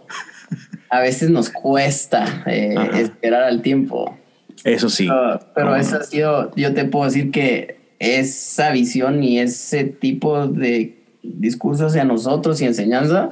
[0.91, 4.17] a veces nos cuesta eh, esperar al tiempo.
[4.65, 5.09] Eso sí.
[5.55, 10.97] Pero, eso ha sido, yo te puedo decir que esa visión y ese tipo de
[11.23, 13.31] discurso hacia nosotros y enseñanza,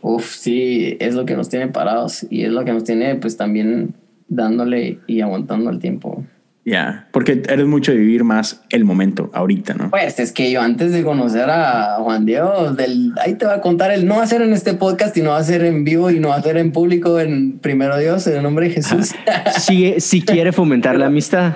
[0.00, 3.36] uff, sí, es lo que nos tiene parados y es lo que nos tiene pues
[3.36, 3.94] también
[4.28, 6.24] dándole y aguantando el tiempo.
[6.66, 9.90] Ya, porque eres mucho de vivir más el momento, ahorita, ¿no?
[9.90, 13.60] Pues es que yo antes de conocer a Juan Diego, del, ahí te va a
[13.60, 16.56] contar el no hacer en este podcast y no hacer en vivo y no hacer
[16.56, 19.10] en público en primero Dios, en el nombre de Jesús.
[19.58, 21.54] Si, si quiere fomentar la amistad.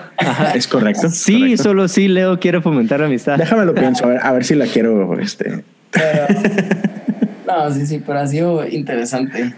[0.55, 1.09] Es correcto.
[1.11, 3.39] Sí, solo sí, Leo quiere fomentar la amistad.
[3.39, 5.65] Déjame lo pienso, a ver, a ver si la quiero, este...
[7.49, 9.55] no, sí, sí, pero ha sido interesante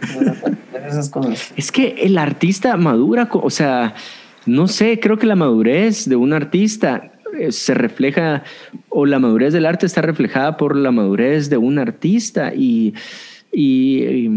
[0.86, 1.52] esas cosas.
[1.56, 3.94] Es que el artista madura, o sea,
[4.46, 8.44] no sé, creo que la madurez de un artista eh, se refleja,
[8.88, 12.94] o la madurez del arte está reflejada por la madurez de un artista y,
[13.52, 14.28] y,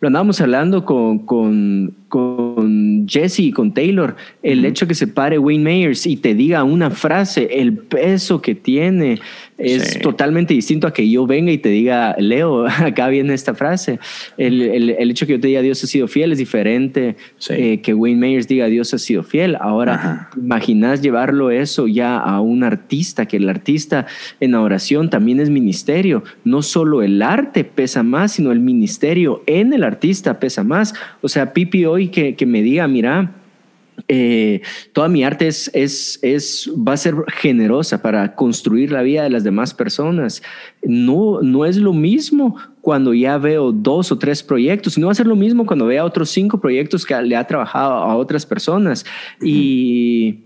[0.00, 5.38] lo andábamos hablando con, con, con Jesse y con Taylor, el hecho que se pare
[5.38, 9.20] Wayne Mayers y te diga una frase, el peso que tiene,
[9.62, 13.98] es totalmente distinto a que yo venga y te diga, Leo, acá viene esta frase.
[14.36, 17.16] El, el, el hecho que yo te diga Dios ha sido fiel es diferente
[17.50, 19.56] eh, que Wayne Mayers diga Dios ha sido fiel.
[19.60, 24.06] Ahora, imaginas llevarlo eso ya a un artista, que el artista
[24.40, 26.24] en oración también es ministerio.
[26.44, 30.94] No solo el arte pesa más, sino el ministerio en el artista pesa más.
[31.20, 33.41] O sea, Pipi hoy que, que me diga, mira,
[34.08, 39.22] eh, toda mi arte es, es, es, va a ser generosa para construir la vida
[39.22, 40.42] de las demás personas.
[40.82, 45.16] No, no es lo mismo cuando ya veo dos o tres proyectos, no va a
[45.16, 49.04] ser lo mismo cuando vea otros cinco proyectos que le ha trabajado a otras personas.
[49.40, 50.40] Y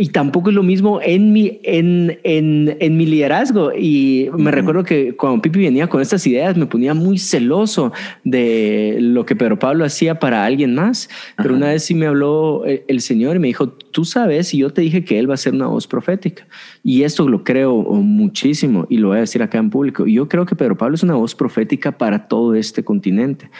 [0.00, 3.72] y tampoco es lo mismo en mi, en, en, en mi liderazgo.
[3.76, 7.92] Y me recuerdo que cuando Pipi venía con estas ideas, me ponía muy celoso
[8.24, 11.10] de lo que Pedro Pablo hacía para alguien más.
[11.36, 14.58] Pero una vez sí me habló el, el, Señor y me dijo, tú sabes, y
[14.58, 16.46] yo te dije que Él va a ser una voz profética.
[16.82, 20.06] Y esto lo creo muchísimo y lo voy a decir acá en público.
[20.06, 23.50] Yo creo que Pedro Pablo es una voz profética para todo este continente.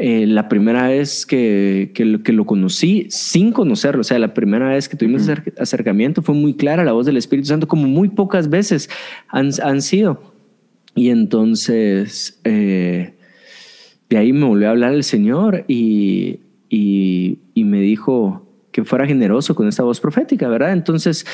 [0.00, 4.88] Eh, la primera vez que, que, lo conocí sin conocerlo, o sea, la primera vez
[4.88, 8.88] que tuvimos acercamiento fue muy clara la voz del Espíritu Santo, como muy pocas veces
[9.26, 10.22] han, han sido.
[10.94, 13.14] Y entonces, eh,
[14.08, 19.04] de ahí me volvió a hablar el Señor y, y, y me dijo que fuera
[19.04, 20.74] generoso con esta voz profética, ¿verdad?
[20.74, 21.26] Entonces,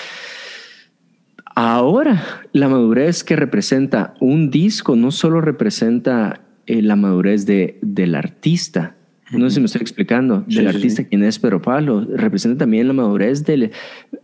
[1.55, 8.15] ahora la madurez que representa un disco no solo representa eh, la madurez de, del
[8.15, 8.97] artista.
[9.33, 10.45] No sé si me estoy explicando.
[10.47, 12.07] del artista, quien es Pedro Pablo.
[12.15, 13.73] Representa también la madurez del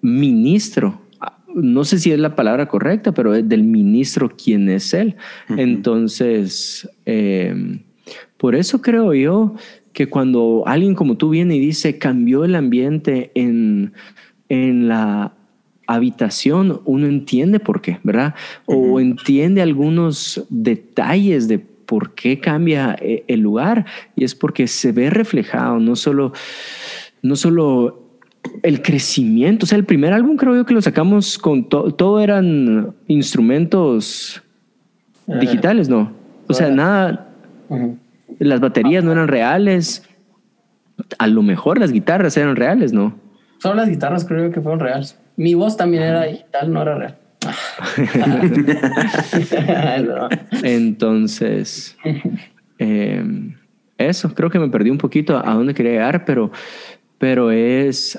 [0.02, 1.00] ministro.
[1.54, 5.16] No sé si es la palabra correcta, pero del ministro, quien es él.
[5.48, 7.80] Entonces, em,
[8.36, 9.54] por eso creo yo
[9.92, 13.92] que cuando alguien como tú viene y dice cambió el ambiente en,
[14.48, 15.34] en la
[15.86, 18.36] habitación, uno entiende por qué, ¿verdad?
[18.66, 21.58] O entiende algunos detalles de
[21.90, 23.84] por qué cambia eh, el lugar
[24.14, 26.32] y es porque se ve reflejado, no solo,
[27.20, 28.20] no solo
[28.62, 29.64] el crecimiento.
[29.64, 34.40] O sea, el primer álbum creo yo que lo sacamos con todo eran instrumentos
[35.26, 36.12] eh, digitales, ¿no?
[36.46, 37.34] O sea, nada.
[38.38, 40.08] Las baterías no eran reales.
[41.18, 43.18] A lo mejor las guitarras eran reales, ¿no?
[43.58, 45.18] Solo las guitarras creo que fueron reales.
[45.34, 47.19] Mi voz también era digital, no era real.
[50.62, 51.96] Entonces,
[52.78, 53.54] em,
[53.98, 56.50] eso, creo que me perdí un poquito a dónde quería llegar, pero,
[57.18, 58.18] pero es,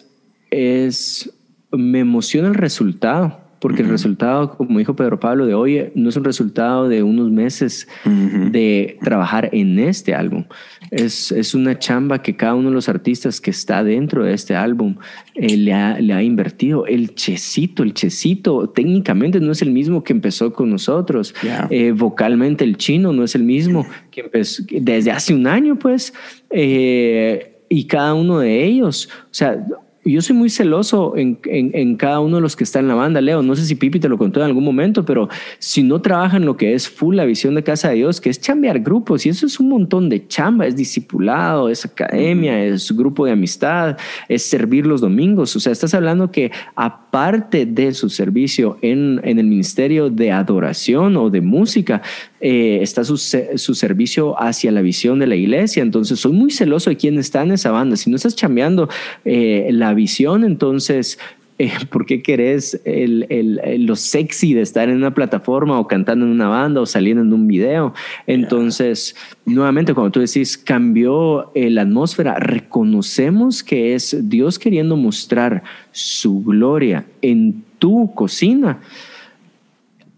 [0.49, 1.31] es,
[1.71, 6.17] me emociona el resultado porque el resultado, como dijo Pedro Pablo de hoy, no es
[6.17, 10.45] un resultado de unos meses de trabajar en este álbum.
[10.89, 14.55] Es, es, una chamba que cada uno de los artistas que está dentro de este
[14.55, 14.95] álbum
[15.35, 16.87] eh, le, ha, le, ha, invertido.
[16.87, 21.35] El Checito, el Checito técnicamente no es el mismo que empezó con nosotros.
[21.69, 26.15] Eh, vocalmente el chino no es el mismo que empezó desde hace un año, pues.
[26.49, 29.63] Eh, y cada uno de ellos, o sea,
[30.03, 33.21] yo soy muy celoso en, en, cada uno de los que está en la banda,
[33.21, 33.43] Leo.
[33.43, 35.29] No sé si Pipi te lo contó en algún momento, pero
[35.59, 38.41] si no trabajan lo que es full la visión de Casa de Dios, que es
[38.41, 43.25] chambear grupos, y eso es un montón de chamba, es discipulado, es academia, es grupo
[43.25, 43.97] de amistad,
[44.27, 45.55] es servir los domingos.
[45.55, 51.15] O sea, estás hablando que aparte de su servicio en, en el ministerio de adoración
[51.17, 52.01] o de música,
[52.43, 55.83] eh, está su, su, servicio hacia la visión de la iglesia.
[55.83, 57.95] Entonces, soy muy celoso de quién está en esa banda.
[57.97, 58.89] Si no estás chambeando
[59.25, 61.19] eh, la visión, entonces
[61.57, 66.25] eh, ¿por qué querés el, el, lo sexy de estar en una plataforma o cantando
[66.25, 67.93] en una banda o saliendo en un video?
[68.27, 69.15] Entonces,
[69.45, 77.05] nuevamente, cuando tú decís cambió la atmósfera, reconocemos que es Dios queriendo mostrar su gloria
[77.21, 78.79] en tu cocina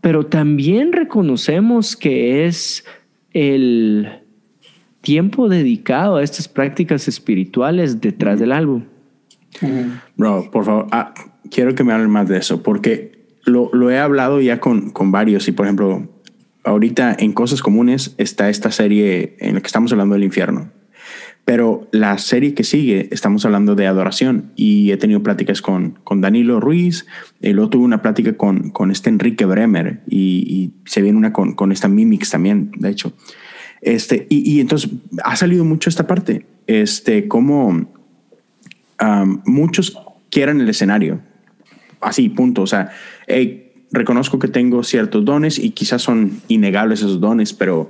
[0.03, 2.83] pero también reconocemos que es
[3.31, 4.09] el
[4.99, 8.83] tiempo dedicado a estas prácticas espirituales detrás del álbum.
[10.15, 11.13] Bro, por favor, ah,
[11.49, 15.11] quiero que me hablen más de eso, porque lo, lo he hablado ya con, con,
[15.11, 16.07] varios y, por ejemplo,
[16.63, 20.71] ahorita en Cosas Comunes está esta serie en la que estamos hablando del infierno.
[21.45, 26.21] Pero la serie que sigue, estamos hablando de adoración y he tenido pláticas con, con
[26.21, 27.05] Danilo Ruiz,
[27.41, 31.53] y luego tuve una plática con, con este Enrique Bremer y, se viene una con,
[31.53, 33.13] con, esta Mimix también, de hecho.
[33.81, 34.89] Este, y, y entonces
[35.25, 37.27] ha salido mucho esta parte, este,
[39.45, 39.97] muchos
[40.29, 41.21] quieran el escenario,
[42.01, 42.61] así, punto.
[42.63, 42.91] O sea,
[43.91, 47.87] reconozco que tengo ciertos dones y quizás son innegables esos dones, pero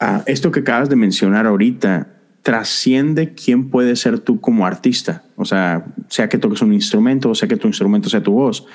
[0.00, 2.08] ah, esto que acabas de mencionar ahorita,
[2.42, 5.22] trasciende quién puede ser tú como artista.
[5.36, 8.66] O sea, sea que toques un instrumento o sea que tu instrumento sea tu voz.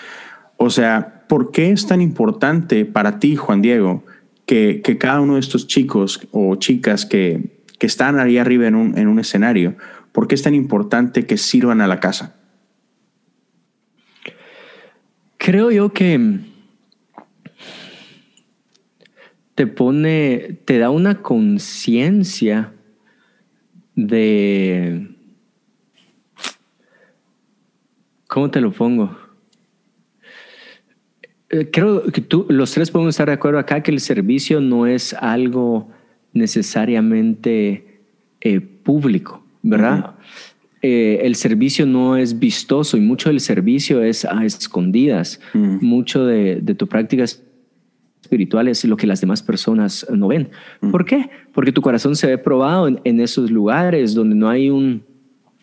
[0.58, 4.04] O sea, ¿por qué es tan importante para ti, Juan Diego,
[4.46, 8.76] que, que cada uno de estos chicos o chicas que, que están ahí arriba en
[8.76, 9.76] un, en un escenario,
[10.18, 12.36] ¿por qué es tan importante que sirvan a la casa?
[15.38, 16.40] Creo yo que
[19.54, 22.74] te pone, te da una conciencia
[23.94, 25.16] de...
[28.26, 29.16] ¿Cómo te lo pongo?
[31.52, 34.88] Eh, creo que tú, los tres podemos estar de acuerdo acá que el servicio no
[34.88, 35.92] es algo
[36.34, 38.02] necesariamente
[38.42, 40.16] eh, público, ¿verdad?
[40.82, 45.40] Eh, el servicio no es vistoso y mucho del servicio es a escondidas.
[45.54, 47.26] Mucho de, de tu práctica
[48.28, 50.50] espiritual es lo que las demás personas no ven.
[50.82, 50.92] Mm.
[50.92, 51.30] ¿Por qué?
[51.54, 55.04] Porque tu corazón se ve probado en, esos lugares donde no hay un...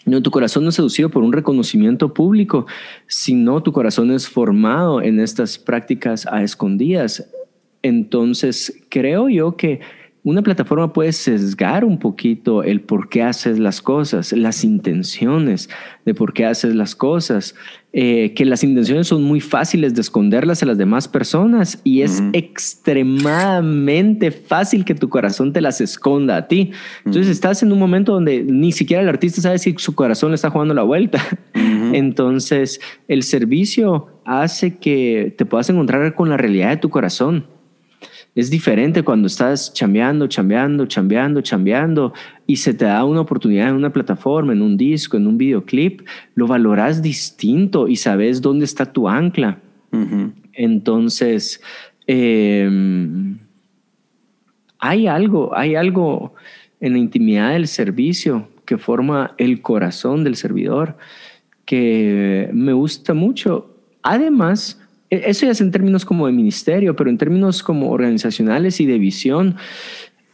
[0.07, 2.66] No, tu corazón no es seducido por un reconocimiento público,
[3.07, 7.30] sino tu corazón es formado en estas prácticas a escondidas.
[7.82, 9.80] Entonces, creo yo que
[10.25, 15.68] una plataforma puede sesgar un poquito el por qué haces las cosas, las intenciones
[16.07, 17.55] de por qué haces las cosas,
[17.93, 22.22] eh, que las intenciones son muy fáciles de esconderlas a las demás personas y es
[22.33, 26.70] extremadamente fácil que tu corazón te las esconda a ti.
[27.05, 30.37] Entonces estás en un momento donde ni siquiera el artista sabe si su corazón le
[30.37, 31.22] está jugando la vuelta.
[31.53, 37.53] Entonces el servicio hace que te puedas encontrar con la realidad de tu corazón
[38.35, 42.12] es diferente cuando estás chambeando, chambeando, chambeando, chambeando
[42.47, 46.03] y se te da una oportunidad en una plataforma, en un disco, en un videoclip,
[46.35, 49.61] lo valoras distinto y sabes dónde está tu ancla.
[50.53, 51.62] Entonces,
[52.09, 53.39] em,
[54.80, 56.35] hay algo, hay algo
[56.80, 60.97] en la intimidad del servicio que forma el corazón del servidor
[61.64, 63.70] que me gusta mucho.
[64.03, 64.84] Además,
[65.25, 68.99] eso ya es en términos como de ministerio, pero en términos como organizacionales y de
[68.99, 69.57] visión,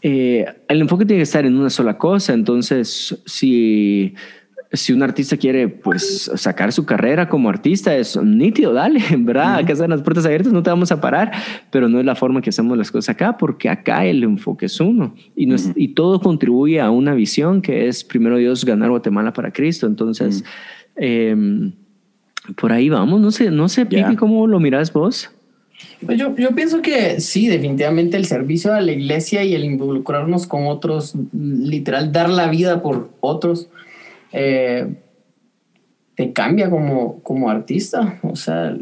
[0.03, 2.33] eh, el enfoque tiene que estar en una sola cosa.
[2.33, 4.14] Entonces, si
[4.72, 9.57] si un artista quiere pues sacar su carrera como artista es nítido, dale, ¿verdad?
[9.57, 11.33] Acá están las puertas abiertas, no te vamos a parar,
[11.70, 14.81] pero no es la forma que hacemos las cosas acá, porque acá el enfoque es
[14.81, 19.53] uno y, y todo contribuye a una visión que es primero Dios ganar Guatemala para
[19.53, 19.87] Cristo.
[19.87, 20.45] Entonces,
[22.57, 25.30] por ahí vamos, no sé, no sé, Pipi, ¿cómo lo miras vos?
[26.05, 30.47] Pues yo, yo pienso que sí, definitivamente el servicio a la iglesia y el involucrarnos
[30.47, 33.68] con otros, literal, dar la vida por otros,
[34.32, 34.95] eh,
[36.14, 38.18] te cambia como, como artista.
[38.22, 38.76] O sea,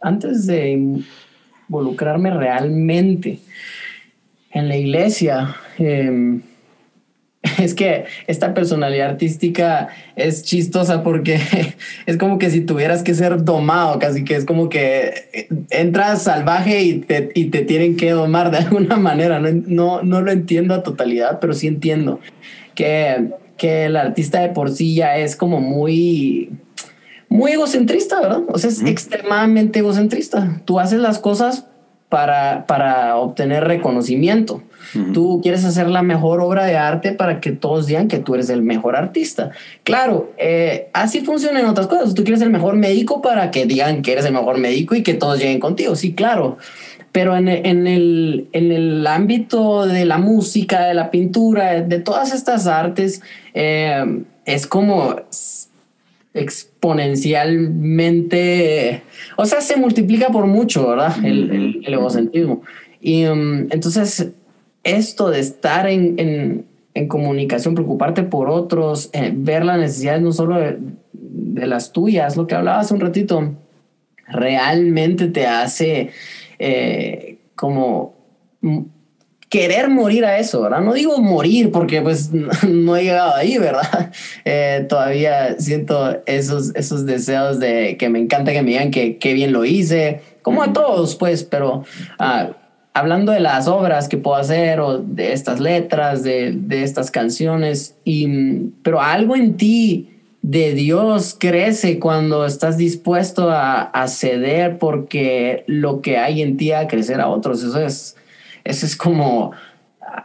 [0.00, 1.02] antes de
[1.68, 3.40] involucrarme realmente
[4.50, 6.40] en la iglesia, eh,
[7.58, 11.40] es que esta personalidad artística es chistosa porque
[12.06, 16.82] es como que si tuvieras que ser domado, casi que es como que entras salvaje
[16.82, 19.40] y te, y te tienen que domar de alguna manera.
[19.40, 22.20] No, no, lo entiendo a totalidad, pero sí entiendo
[22.74, 26.50] que, que el artista de por sí ya es como muy,
[27.28, 28.42] muy egocentrista, ¿verdad?
[28.48, 30.60] O sea, es extremadamente egocentrista.
[30.64, 31.66] Tú haces las cosas
[32.08, 34.62] para, para obtener reconocimiento.
[35.12, 38.50] Tú quieres hacer la mejor obra de arte para que todos digan que tú eres
[38.50, 39.50] el mejor artista.
[39.84, 42.14] Claro, eh, así funcionan otras cosas.
[42.14, 45.02] Tú quieres ser el mejor médico para que digan que eres el mejor médico y
[45.02, 45.96] que todos lleguen contigo.
[45.96, 46.58] Sí, claro.
[47.12, 52.32] Pero en, en, el, en el ámbito de la música, de la pintura, de todas
[52.32, 53.20] estas artes,
[53.52, 55.16] eh, es como
[56.34, 59.02] exponencialmente,
[59.36, 61.14] o sea, se multiplica por mucho, ¿verdad?
[61.24, 62.62] El, el, egocentrismo.
[63.00, 64.30] Y um, entonces
[64.84, 70.32] esto de estar en, en, en comunicación, preocuparte por otros, eh, ver las necesidades no
[70.32, 70.78] solo de,
[71.66, 73.54] las tuyas, lo que hablaba hace un ratito,
[74.26, 76.10] realmente te hace
[76.58, 78.14] eh, como
[79.48, 80.80] querer morir a eso, ¿verdad?
[80.80, 82.30] No digo morir porque pues
[82.68, 84.10] no he llegado ahí, ¿verdad?
[84.44, 89.34] Eh, todavía siento esos, esos deseos de que me encanta que me digan que, qué
[89.34, 91.84] bien lo hice, como a todos, pues, pero
[92.18, 92.52] uh,
[92.94, 97.96] hablando de las obras que puedo hacer o de estas letras, de, de estas canciones,
[98.04, 98.26] y,
[98.82, 100.08] pero algo en ti
[100.42, 106.72] de Dios crece cuando estás dispuesto a, a, ceder porque lo que hay en ti
[106.72, 107.62] a crecer a otros.
[107.62, 108.16] Eso es,
[108.64, 109.52] eso es como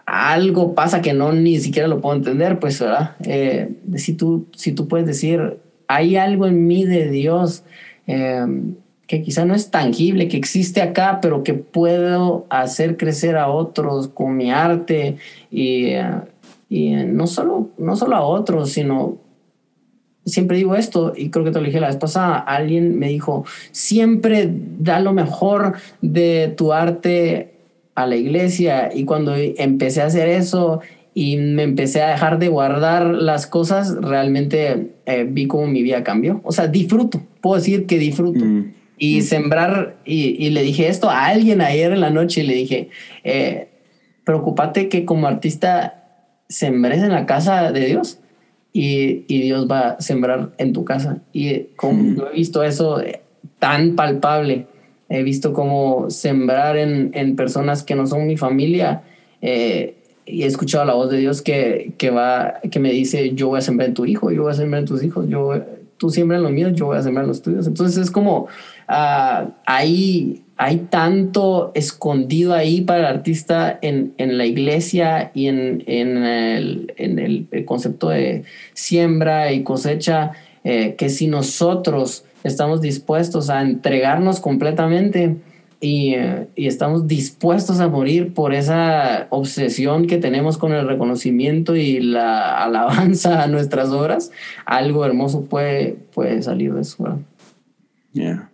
[0.05, 3.15] algo pasa que no ni siquiera lo puedo entender, pues, ¿verdad?
[3.25, 7.63] Eh, si, tú, si tú puedes decir, hay algo en mí de Dios.
[8.07, 8.45] Eh,
[9.07, 14.09] que quizá no es tangible, que existe acá, pero que puedo hacer crecer a otros
[14.09, 15.15] con mi arte
[15.49, 15.93] y,
[16.69, 19.17] y no, solo, no solo a otros, sino
[20.25, 23.45] siempre digo esto y creo que te lo dije la vez pasada, alguien me dijo,
[23.71, 27.53] siempre da lo mejor de tu arte
[27.95, 30.81] a la iglesia y cuando empecé a hacer eso
[31.13, 36.03] y me empecé a dejar de guardar las cosas, realmente eh, vi cómo mi vida
[36.03, 36.41] cambió.
[36.43, 38.43] O sea, disfruto, puedo decir que disfruto.
[38.43, 42.53] Mm y sembrar, y, le dije esto a alguien ayer en la noche y le
[42.55, 42.89] dije,
[43.23, 43.69] eh,
[44.23, 46.03] preocupate que como artista
[46.49, 48.19] sembres en la casa de Dios
[48.73, 51.19] y, y Dios va a sembrar en tu casa.
[51.31, 53.21] Y como yo he visto eso eh,
[53.59, 54.67] tan palpable,
[55.09, 59.03] he visto como sembrar en, en personas que no son mi familia.
[59.41, 59.93] Eh,
[60.25, 63.59] y he escuchado la voz de Dios que, que, va, que me dice, yo voy
[63.59, 65.53] a sembrar en tu hijo, yo voy a sembrar en tus hijos, yo,
[65.95, 67.65] tú siembra en los míos, yo voy a sembrar en los tuyos.
[67.65, 68.47] Entonces es como,
[68.89, 70.43] uh, hay,
[70.89, 77.19] tanto escondido ahí para el artista en, en la iglesia y en, en, el, en
[77.19, 80.31] el, concepto de siembra y cosecha,
[80.63, 85.35] eh, que si nosotros estamos dispuestos a entregarnos completamente,
[85.79, 91.75] y, eh, y, estamos dispuestos a morir por esa obsesión que tenemos con el reconocimiento
[91.75, 94.31] y la alabanza a nuestras obras,
[94.65, 97.19] algo hermoso puede, puede salir de eso.
[98.13, 98.49] Yeah.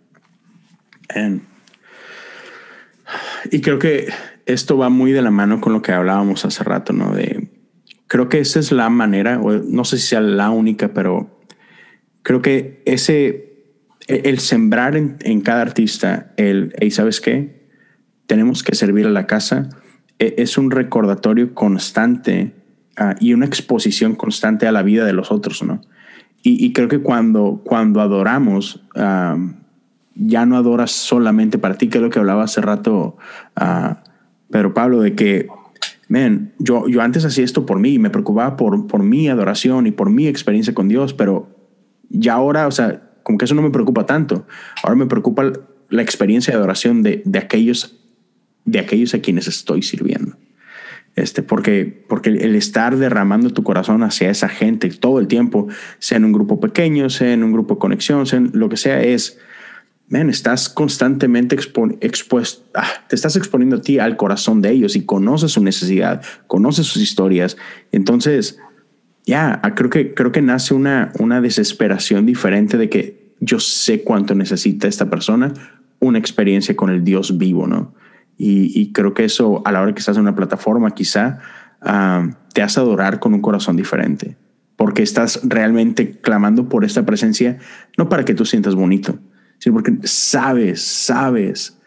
[3.50, 4.08] Y creo que
[4.46, 7.14] esto va muy de la mano con lo que hablábamos hace rato, ¿no?
[7.14, 7.48] De,
[8.06, 11.40] creo que esa es la manera, o no sé si sea la única, pero
[12.22, 13.54] creo que ese
[14.06, 17.68] e-, el sembrar en, cada artista, el, hey, ¿sabes qué?
[18.26, 19.68] Tenemos que servir a la casa,
[20.18, 22.54] e-, es un recordatorio constante
[22.96, 25.80] ah, y una exposición constante a la vida de los otros, ¿no?
[26.46, 28.84] Y, creo que cuando, cuando adoramos,
[30.14, 33.16] ya no adoras solamente para ti, que es lo que hablaba hace rato
[33.60, 33.94] uh,
[34.50, 35.48] Pedro Pablo, de que,
[36.08, 39.90] man, yo, yo antes hacía esto por mí, me preocupaba por, por mi adoración y
[39.90, 41.48] por mi experiencia con Dios, pero
[42.08, 44.46] ya ahora, o sea, como que eso no me preocupa tanto.
[44.82, 45.52] Ahora me preocupa
[45.88, 47.98] la experiencia de adoración de, de aquellos,
[48.64, 50.36] de aquellos a quienes estoy sirviendo.
[51.16, 56.18] Este, porque, porque el estar derramando tu corazón hacia esa gente todo el tiempo, sea
[56.18, 59.00] en un grupo pequeño, sea en un grupo de conexión, sea en lo que sea,
[59.00, 59.38] es,
[60.08, 61.56] man, estás constantemente
[62.00, 66.22] expuesto, ah, te estás exponiendo a ti al corazón de ellos y conoces su necesidad,
[66.46, 67.56] conoces sus historias.
[67.90, 68.58] Entonces,
[69.26, 74.02] ya, ah, creo, que, creo que nace una, una desesperación diferente de que yo sé
[74.02, 75.52] cuánto necesita esta persona
[76.00, 77.94] una experiencia con el Dios vivo, ¿no?
[78.36, 81.38] Y, creo que eso, a la hora que estás en una plataforma, quizá
[81.80, 84.36] ah, te hace adorar con un corazón diferente,
[84.76, 87.58] porque estás realmente clamando por esta presencia,
[87.96, 89.20] no para que tú sientas bonito,
[89.64, 91.80] sino porque sabes, sabes,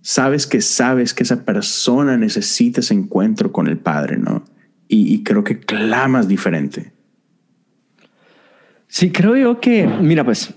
[0.00, 4.46] sabes que sabes que esa persona necesita ese encuentro con el Padre, ¿no?
[4.88, 6.90] Y, y creo que clamas diferente.
[8.86, 10.54] Sí, creo yo que, mira, pues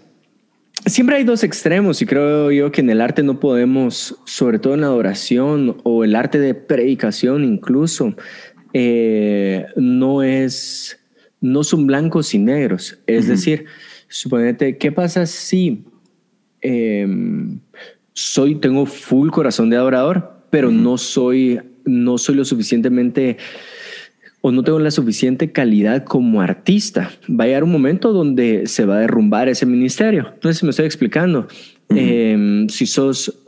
[0.85, 4.73] siempre hay dos extremos y creo yo que en el arte no podemos, sobre todo
[4.73, 8.15] en la adoración o el arte de predicación incluso,
[8.71, 11.01] eh, no es,
[11.41, 12.97] no son blancos y negros.
[13.07, 13.65] Es decir,
[14.07, 15.90] suponete, ¿qué pasa si
[16.61, 17.59] em,
[18.13, 23.37] soy, tengo full corazón de adorador, pero no soy, no soy lo suficientemente
[24.41, 27.11] o no tengo la suficiente calidad como artista.
[27.29, 30.33] Va a llegar un momento donde se va a derrumbar ese ministerio.
[30.43, 31.47] No sé si me estoy explicando.
[31.89, 33.40] Em, si sos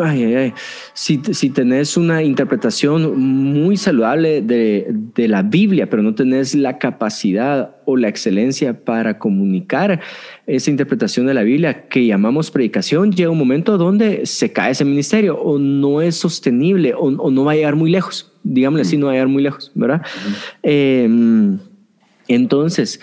[0.00, 0.54] Ay, ay, ay.
[0.94, 6.78] Si, si tenés una interpretación muy saludable de, de, la Biblia, pero no tenés la
[6.78, 10.00] capacidad o la excelencia para comunicar
[10.46, 14.84] esa interpretación de la Biblia que llamamos predicación, llega un momento donde se cae ese
[14.84, 18.96] ministerio o no es sostenible o, o no va a llegar muy lejos digámosle así,
[18.96, 20.02] no va a llegar muy lejos, ¿verdad?
[20.62, 21.58] Em,
[22.26, 23.00] entonces,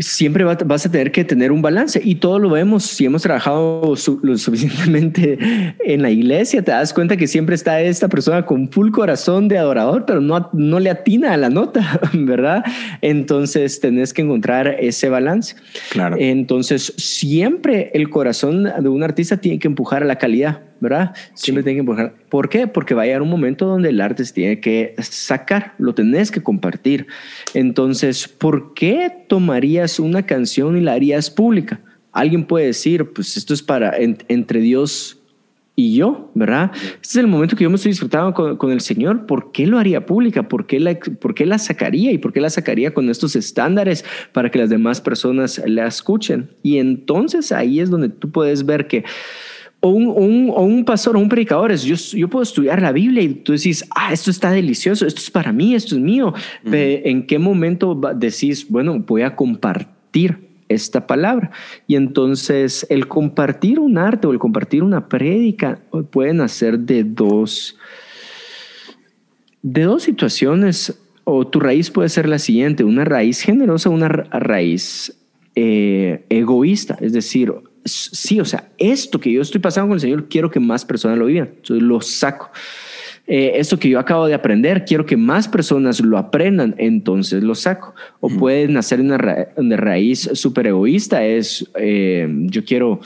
[0.00, 3.94] siempre vas a tener que tener un balance y todo lo vemos si hemos trabajado
[4.22, 5.38] lo suficientemente
[5.84, 9.58] en la iglesia te das cuenta que siempre está esta persona con full corazón de
[9.58, 12.64] adorador pero no, no le atina a la nota verdad
[13.00, 15.56] entonces tenés que encontrar ese balance.
[15.90, 16.16] Claro.
[16.18, 21.14] Entonces siempre el corazón de un artista tiene que empujar a la calidad ¿verdad?
[21.34, 22.14] Siempre tiene que empujar.
[22.28, 22.66] ¿Por qué?
[22.66, 26.30] Porque va a llegar un momento donde el arte se tiene que sacar, lo tenés
[26.30, 27.06] que compartir.
[27.54, 31.80] Entonces, ¿por qué tomarías una canción y la harías pública?
[32.12, 35.20] Alguien puede decir, pues esto es para entre Dios
[35.80, 36.72] y yo, ¿verdad?
[36.74, 39.26] Este es el momento que yo me estoy disfrutando con, el Señor.
[39.26, 40.46] ¿Por qué lo haría pública?
[40.48, 42.12] ¿Por qué, la, ¿Por qué la sacaría?
[42.12, 46.50] ¿Y por qué la sacaría con estos estándares para que las demás personas la escuchen?
[46.62, 49.04] Y entonces ahí es donde tú puedes ver que
[49.80, 53.22] o un, o un, pastor o un predicador es, yo, yo puedo estudiar la Biblia
[53.22, 56.34] y tú decís, ah, esto está delicioso, esto es para mí, esto es mío.
[56.64, 61.50] ¿En qué momento decís, bueno, voy a compartir esta palabra?
[61.86, 67.78] Y entonces el compartir un arte o el compartir una prédica pueden hacer de dos,
[69.62, 75.16] de dos situaciones, o tu raíz puede ser la siguiente, una raíz generosa, una raíz
[75.54, 77.52] eh, egoísta, es decir,
[77.84, 81.18] sí, o sea, esto que yo estoy pasando con el Señor, quiero que más personas
[81.18, 81.50] lo vivan.
[81.56, 82.50] Entonces lo saco.
[83.26, 87.54] Eh, esto que yo acabo de aprender, quiero que más personas lo aprendan, entonces lo
[87.54, 87.94] saco.
[88.18, 89.18] O pueden hacer una,
[89.76, 93.00] raíz súper egoísta, es eh, yo quiero,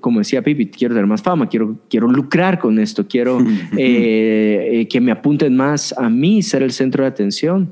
[0.00, 3.38] como decía Pipi, quiero tener más fama, quiero, quiero lucrar con esto, quiero
[3.76, 7.70] eh, que me apunten más a mí, ser el centro de atención.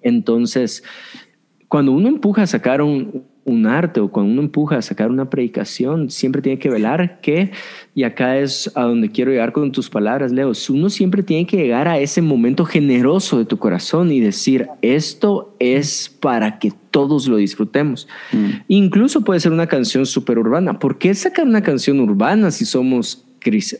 [0.00, 0.82] Entonces,
[1.68, 5.30] cuando uno empuja a sacar un, un arte o cuando uno empuja a sacar una
[5.30, 7.52] predicación, siempre tiene que velar que,
[7.94, 11.56] y acá es a donde quiero llegar con tus palabras, Leo, uno siempre tiene que
[11.56, 17.28] llegar a ese momento generoso de tu corazón y decir, esto es para que todos
[17.28, 18.08] lo disfrutemos.
[18.32, 18.48] Mm.
[18.68, 20.78] Incluso puede ser una canción súper urbana.
[20.80, 23.25] ¿Por qué sacar una canción urbana si somos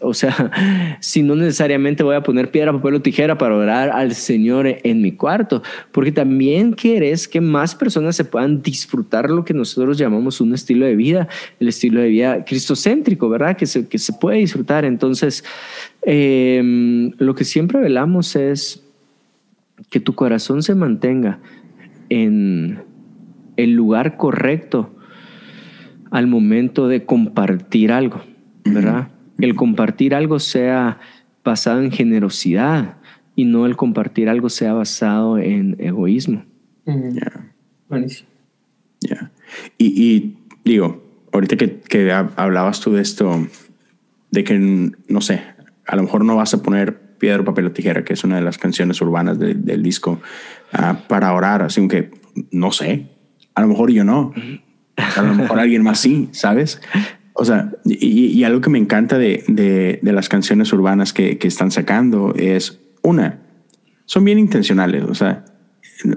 [0.00, 0.50] o sea,
[1.00, 5.02] si no necesariamente voy a poner piedra, papel o tijera para orar al Señor en
[5.02, 5.62] mi cuarto,
[5.92, 10.86] porque también quieres que más personas se puedan disfrutar lo que nosotros llamamos un estilo
[10.86, 11.28] de vida,
[11.60, 13.56] el estilo de vida cristocéntrico, ¿verdad?
[13.56, 14.84] Que se, que se puede disfrutar.
[14.84, 15.44] Entonces,
[16.02, 18.82] em, lo que siempre velamos es
[19.90, 21.40] que tu corazón se mantenga
[22.08, 22.82] en
[23.56, 24.94] el lugar correcto
[26.10, 28.22] al momento de compartir algo,
[28.64, 29.08] ¿verdad?
[29.38, 30.98] El compartir algo sea
[31.44, 32.96] basado en generosidad
[33.34, 36.44] y no el compartir algo sea basado en egoísmo.
[37.88, 38.28] Buenísimo.
[39.78, 40.34] Y,
[40.64, 43.46] digo, ahorita que, hablabas tú de esto,
[44.30, 45.42] de que, no sé,
[45.86, 48.42] a lo mejor no vas a poner piedra, papel o tijera, que es una de
[48.42, 50.20] las canciones urbanas del disco,
[50.72, 52.10] ah, para orar, así que,
[52.50, 53.06] no sé,
[53.54, 54.32] a lo mejor yo no,
[54.96, 56.80] a lo mejor alguien más sí, ¿sabes?
[57.38, 61.70] O sea, y, algo que me encanta de, de, las canciones urbanas que, que, están
[61.70, 63.40] sacando es una,
[64.06, 65.44] son bien intencionales, o sea,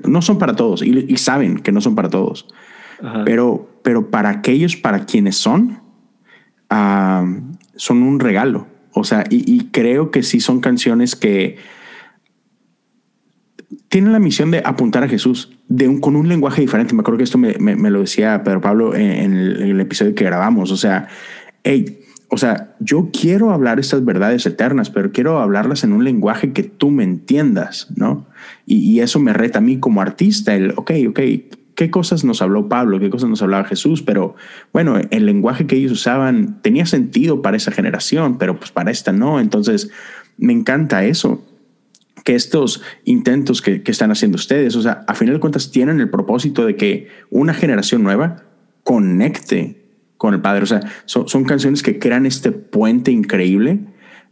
[0.07, 2.47] no son para todos y, saben que no son para todos.
[3.23, 5.79] Pero, pero para aquellos para quienes son,
[6.69, 7.25] ah,
[7.75, 8.67] son un regalo.
[8.93, 11.57] O sea, y, creo que sí son canciones que
[13.87, 16.93] tienen la misión de apuntar a Jesús de un, con un lenguaje diferente.
[16.93, 20.71] Me acuerdo que esto me, lo decía Pedro Pablo en, el, episodio que grabamos.
[20.71, 21.07] O sea,
[21.63, 21.99] hey,
[22.29, 26.63] o sea, yo quiero hablar estas verdades eternas, pero quiero hablarlas en un lenguaje que
[26.63, 28.27] tú me entiendas, ¿no?
[28.65, 31.19] Y, y eso me reta a mí como artista, el, ok, ok,
[31.79, 34.35] qué cosas nos habló Pablo, qué cosas nos hablaba Jesús, pero
[34.73, 39.13] bueno, el lenguaje que ellos usaban tenía sentido para esa generación, pero pues para esta
[39.13, 39.39] no.
[39.39, 39.89] Entonces,
[40.37, 41.41] me encanta eso,
[42.35, 46.65] estos intentos que, están haciendo ustedes, o sea, a final de cuentas tienen el propósito
[46.65, 48.43] de que una generación nueva
[48.83, 49.79] conecte
[50.17, 50.63] con el Padre.
[50.63, 53.79] O sea, son, canciones que crean este puente increíble.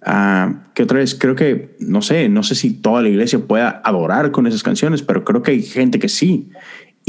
[0.06, 3.82] Ah, que otra vez creo que, no sé, no sé si toda la iglesia pueda
[3.84, 6.52] adorar con esas canciones, pero creo que hay gente que sí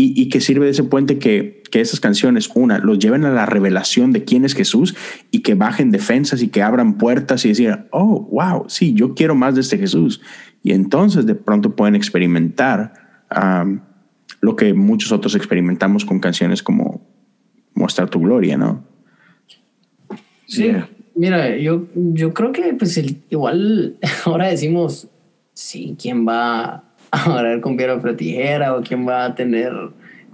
[0.00, 3.46] y, que sirve de ese puente que, que esas canciones, una, los lleven a la
[3.46, 4.94] revelación de quién es Jesús
[5.32, 9.34] y que bajen defensas y que abran puertas y decir, oh, wow, sí, yo quiero
[9.34, 10.20] más de este Jesús.
[10.62, 12.92] Y entonces de pronto pueden experimentar
[14.40, 17.04] lo que muchos otros experimentamos con canciones como
[17.74, 18.84] Mostrar tu gloria, ¿no?
[20.46, 20.72] Sí,
[21.14, 25.08] mira, yo, yo creo que pues igual ahora decimos,
[25.54, 29.72] sí, ¿quién va a orar con piedra o tijera o quién va a tener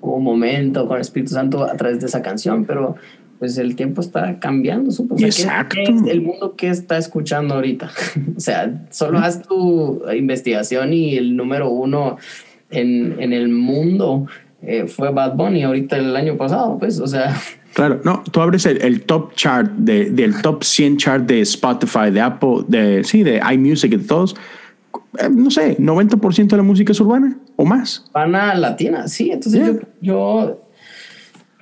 [0.01, 2.97] un momento con el Espíritu Santo a través de esa canción, pero
[3.39, 5.25] pues el tiempo está cambiando, supongo.
[5.25, 5.79] Exacto.
[6.09, 7.91] el mundo que está escuchando ahorita?
[8.37, 12.17] o sea, solo haz tu investigación y el número uno
[12.71, 14.27] en, en el mundo
[14.63, 17.37] eh, fue Bad Bunny ahorita el año pasado, pues, o sea.
[17.75, 22.11] Claro, no, tú abres el, el top chart de, del top 100 chart de Spotify,
[22.11, 24.37] de Apple, de, sí, de iMusic y de todos
[25.19, 28.05] eh, no sé, 90% de la música es urbana o más.
[28.09, 29.31] Urbana latina, sí.
[29.31, 29.81] Entonces yo,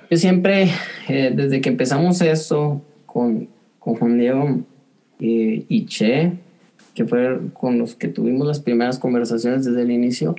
[0.09, 0.69] yo, siempre,
[1.07, 3.47] eh, desde que empezamos eso con,
[3.79, 4.59] con Juan Diego
[5.19, 6.33] eh, y Che,
[6.93, 10.35] que fue con los que tuvimos las primeras conversaciones desde el inicio,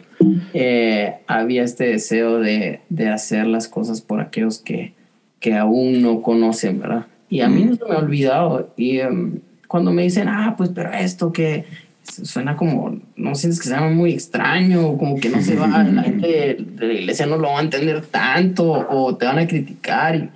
[1.26, 4.94] había este deseo de, de, hacer las cosas por aquellos que,
[5.40, 7.06] que aún no conocen, ¿verdad?
[7.28, 8.72] Y a mí no se me ha olvidado.
[8.76, 11.64] Y em, cuando me dicen, ah, pues, pero esto que
[12.04, 16.56] suena como, no sientes que sea muy extraño, como que no se va, la gente
[16.58, 20.30] de la iglesia no lo va a entender tanto o te van a criticar.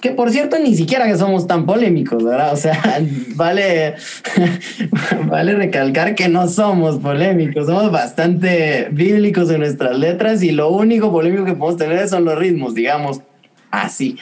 [0.00, 2.52] que por cierto, ni siquiera que somos tan polémicos, ¿verdad?
[2.52, 2.78] O sea,
[3.36, 3.94] vale,
[5.28, 11.10] vale recalcar que no somos polémicos, somos bastante bíblicos en nuestras letras y lo único
[11.10, 13.22] polémico que podemos tener son los ritmos, digamos,
[13.70, 14.18] así.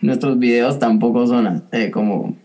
[0.00, 2.36] Nuestros videos tampoco son eh, como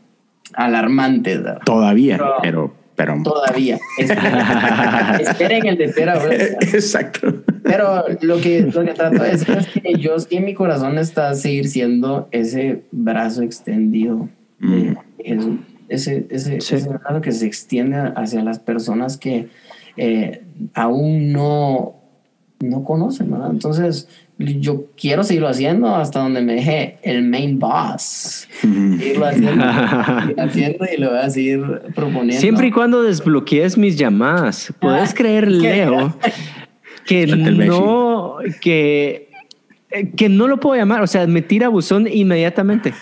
[0.53, 1.61] alarmantes, ¿verdad?
[1.65, 2.80] Todavía, pero
[3.23, 3.79] Todavía.
[3.97, 7.43] Esperen el de Exacto.
[7.63, 10.97] Pero lo que, lo que trato de decir es que yo sí en mi corazón
[10.97, 14.29] está seguir siendo ese brazo extendido.
[14.59, 14.93] Mm.
[15.89, 19.47] ese, ese, ese, brazo que se extiende hacia las personas que
[19.97, 20.43] eh,
[20.75, 21.95] aún no,
[22.59, 23.49] no conocen, ¿verdad?
[23.49, 24.07] Entonces,
[24.59, 28.47] yo quiero seguirlo haciendo hasta donde me deje el main boss.
[28.61, 31.61] Seguirlo haciendo, y lo voy a seguir
[31.95, 32.39] proponiendo.
[32.39, 36.15] Siempre y cuando desbloquees mis llamadas, puedes ah, creer, Leo,
[37.05, 39.29] que no, que,
[40.15, 41.01] que no lo puedo llamar.
[41.01, 42.93] O sea, me tira buzón inmediatamente.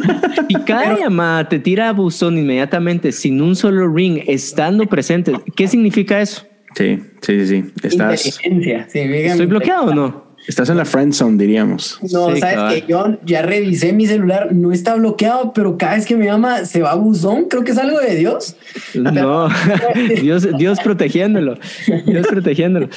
[0.48, 5.32] y cada llamada te tira buzón inmediatamente sin un solo ring estando presente.
[5.56, 6.46] ¿Qué significa eso?
[6.74, 7.64] Sí, sí, sí.
[7.82, 8.40] Estás.
[8.42, 10.31] ¿Estoy bloqueado o no?
[10.46, 11.98] Estás en la friend zone, diríamos.
[12.02, 16.16] No, sabes que yo ya revisé mi celular, no está bloqueado, pero cada vez que
[16.16, 17.44] me llama se va a buzón.
[17.48, 18.56] Creo que es algo de Dios.
[18.94, 19.48] No,
[20.20, 21.58] Dios, Dios protegiéndolo.
[22.06, 22.88] Dios protegiéndolo.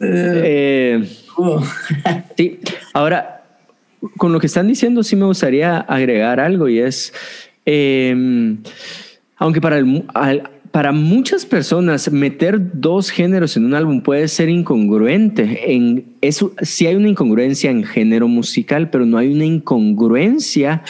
[0.00, 1.08] Eh,
[2.36, 2.60] sí,
[2.92, 3.34] ahora
[4.18, 7.12] con lo que están diciendo, sí me gustaría agregar algo y es,
[7.64, 8.56] eh,
[9.36, 10.04] aunque para el,
[10.74, 15.72] para muchas personas meter dos géneros en un álbum puede ser incongruente.
[15.72, 20.82] En eso sí hay una incongruencia en género musical, pero no hay una incongruencia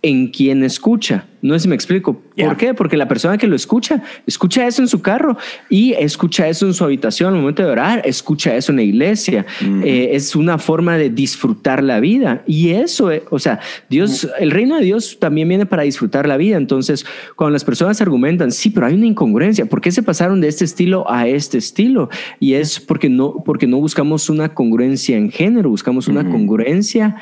[0.00, 1.26] en quien escucha.
[1.46, 2.20] No sé si me explico.
[2.36, 2.74] ¿Por qué?
[2.74, 5.36] Porque la persona que lo escucha, escucha eso en su carro
[5.70, 9.46] y escucha eso en su habitación al momento de orar, escucha eso en la iglesia.
[9.84, 12.42] Eh, es una forma de disfrutar la vida.
[12.46, 16.36] Y eso, eh, o sea, Dios, el reino de Dios también viene para disfrutar la
[16.36, 16.56] vida.
[16.56, 19.66] Entonces, cuando las personas argumentan, sí, pero hay una incongruencia.
[19.66, 22.10] ¿Por qué se pasaron de este estilo a este estilo?
[22.40, 27.16] Y es porque no, porque no buscamos una congruencia en género, buscamos una congruencia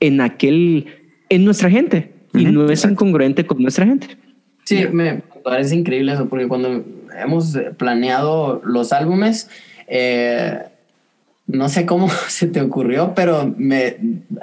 [0.00, 0.86] en aquel,
[1.28, 4.16] en nuestra gente y no es incongruente con nuestra gente.
[4.64, 6.84] Sí, me parece increíble eso, porque cuando
[7.18, 9.48] hemos planeado los álbumes,
[9.88, 10.58] eh,
[11.46, 13.96] no sé cómo se te ocurrió, pero me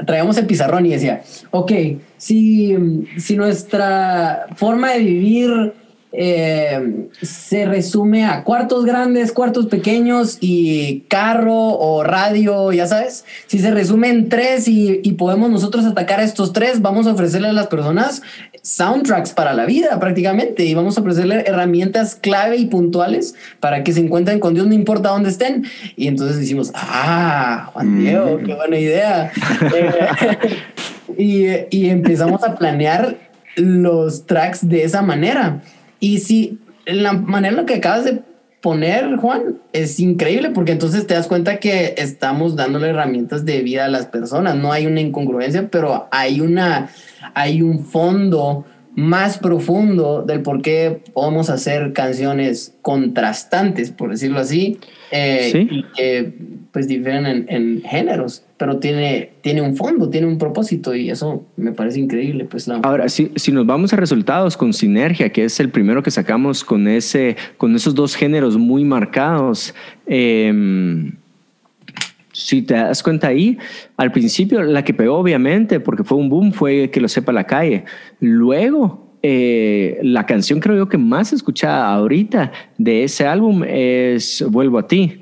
[0.06, 1.72] traíamos el pizarrón y decía, ok,
[2.18, 2.76] si,
[3.18, 5.74] si nuestra forma de vivir
[6.12, 13.26] eh, se resume a cuartos grandes, cuartos pequeños y carro o radio, ya sabes.
[13.46, 17.12] Si se resume en tres y, y, podemos nosotros atacar a estos tres, vamos a
[17.14, 18.24] ofrecerle a las personas
[18.64, 23.94] soundtracks para la vida prácticamente y vamos a ofrecerle herramientas clave y puntuales para que
[23.94, 25.66] se encuentren con Dios, no importa dónde estén.
[25.96, 29.32] Y entonces decimos, ah, Juan Diego, qué buena idea.
[31.18, 33.18] y, y empezamos a planear
[33.56, 35.62] los tracks de esa manera.
[36.00, 38.22] Y si la manera en la que acabas de
[38.62, 43.86] poner, Juan, es increíble porque entonces te das cuenta que estamos dándole herramientas de vida
[43.86, 44.56] a las personas.
[44.56, 46.90] No hay una incongruencia, pero hay una,
[47.34, 48.66] hay un fondo
[49.00, 54.78] más profundo del por qué podemos hacer canciones contrastantes, por decirlo así,
[55.12, 56.34] eh, y que
[56.72, 61.46] pues difieren en, en, géneros, pero tiene, tiene un fondo, tiene un propósito y eso
[61.56, 62.46] me parece increíble.
[62.46, 62.76] Pues, la...
[62.84, 66.64] Ahora, si, si nos vamos a resultados con Sinergia, que es el primero que sacamos
[66.64, 69.74] con, ese, con esos dos géneros muy marcados,
[70.06, 70.54] eh,
[72.40, 73.58] si te das cuenta ahí,
[73.98, 77.46] al principio la que pegó obviamente, porque fue un boom, fue que lo sepa la
[77.46, 77.84] calle.
[78.20, 84.80] Luego, eh, la canción creo yo que más escuchada ahorita de ese álbum es Vuelvo
[84.80, 85.20] a ti.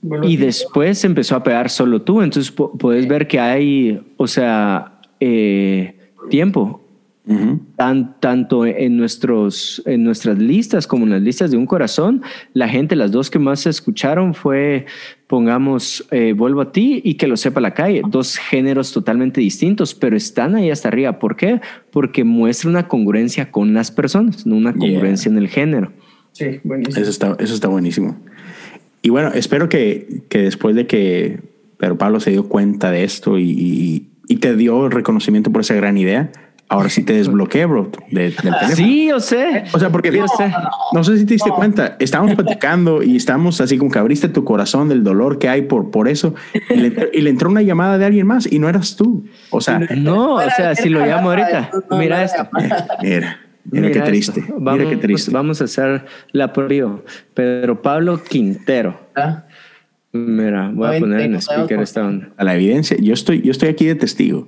[0.00, 0.44] Vuelvo y a ti.
[0.44, 2.22] después empezó a pegar solo tú.
[2.22, 5.94] Entonces puedes ver que hay, o sea, eh,
[6.30, 6.78] tiempo.
[7.24, 7.60] Uh -huh.
[7.76, 12.20] Tan, tanto en, nuestros, en nuestras listas como en las listas de un corazón,
[12.52, 14.86] la gente, las dos que más se escucharon fue,
[15.32, 19.94] pongamos, eh, Vuelvo a ti y que lo sepa la calle, dos géneros totalmente distintos,
[19.94, 21.18] pero están ahí hasta arriba.
[21.18, 21.62] ¿Por qué?
[21.90, 25.38] Porque muestra una congruencia con las personas, no una congruencia yeah.
[25.38, 25.92] en el género.
[26.32, 27.00] Sí, buenísimo.
[27.00, 28.18] Eso está, eso está buenísimo.
[29.00, 31.40] Y bueno, espero que, que después de que
[31.78, 35.62] Pedro Pablo se dio cuenta de esto y, y, y te dio el reconocimiento por
[35.62, 36.30] esa gran idea,
[36.68, 37.90] ahora sí te desbloqueé, bro.
[38.10, 38.74] De, del teléfono.
[38.74, 39.64] Sí, yo sé.
[39.72, 40.52] O sea, porque yo sé.
[40.92, 41.56] no sé si te diste no.
[41.56, 45.62] cuenta, estábamos platicando y estamos así como que abriste tu corazón del dolor que hay
[45.62, 46.34] por, por eso
[46.70, 49.24] y le, y le, entró una llamada de alguien más y no eras tú.
[49.50, 52.48] O sea, no, o sea, si lo llamo ahorita, mira esto.
[53.02, 53.38] Mira.
[53.64, 54.40] Mira, mira qué triste.
[54.40, 54.54] Esto.
[54.58, 55.30] Vamos, mira qué triste.
[55.30, 57.04] Vamos a hacer la prio.
[57.34, 58.98] Pedro Pablo Quintero.
[59.14, 59.44] ¿Ah?
[60.12, 62.28] Mira, voy a poner en speaker esta onda.
[62.36, 62.96] A la evidencia.
[63.00, 64.46] Yo estoy, yo estoy aquí de testigo.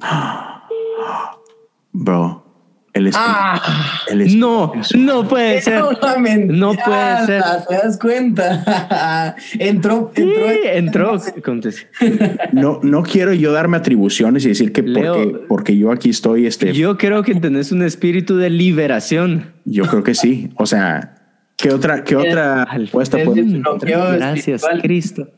[1.97, 2.45] Bro,
[2.93, 5.81] el ah, el no, no puede ser.
[5.81, 7.43] No puede ser.
[7.69, 9.37] ¿Te das cuenta?
[9.59, 11.19] entró, entró.
[11.19, 11.73] Sí, entró.
[12.53, 16.47] no, no quiero yo darme atribuciones y decir que Leo, porque, porque yo aquí estoy.
[16.47, 19.55] Este, yo creo que tenés un espíritu de liberación.
[19.65, 20.51] Yo creo que sí.
[20.57, 21.15] O sea,
[21.57, 25.29] ¿qué otra, qué otra respuesta podemos Gracias, Cristo.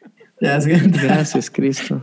[0.40, 2.02] Gracias, Cristo.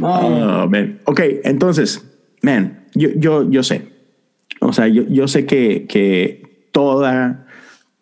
[0.00, 1.00] Oh, man.
[1.04, 2.04] Ok, entonces,
[2.42, 3.88] man, yo, yo, yo sé.
[4.60, 7.46] O sea, yo, yo sé que, que toda,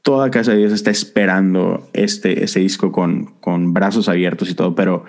[0.02, 4.74] toda Casa de Dios está esperando este, este disco con, con brazos abiertos y todo,
[4.74, 5.04] pero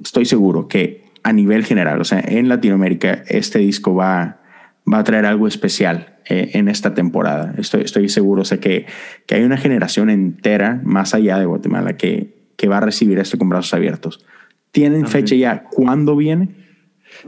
[0.00, 4.40] estoy seguro que a nivel general, o sea, en Latinoamérica, este disco va,
[4.92, 7.54] va a traer algo especial eh, en esta temporada.
[7.58, 8.86] Estoy, estoy seguro, o sea, que,
[9.26, 13.38] que hay una generación entera más allá de Guatemala que, que va a recibir esto
[13.38, 14.24] con brazos abiertos.
[14.72, 15.12] ¿Tienen okay.
[15.12, 15.64] fecha ya?
[15.64, 16.48] ¿Cuándo viene?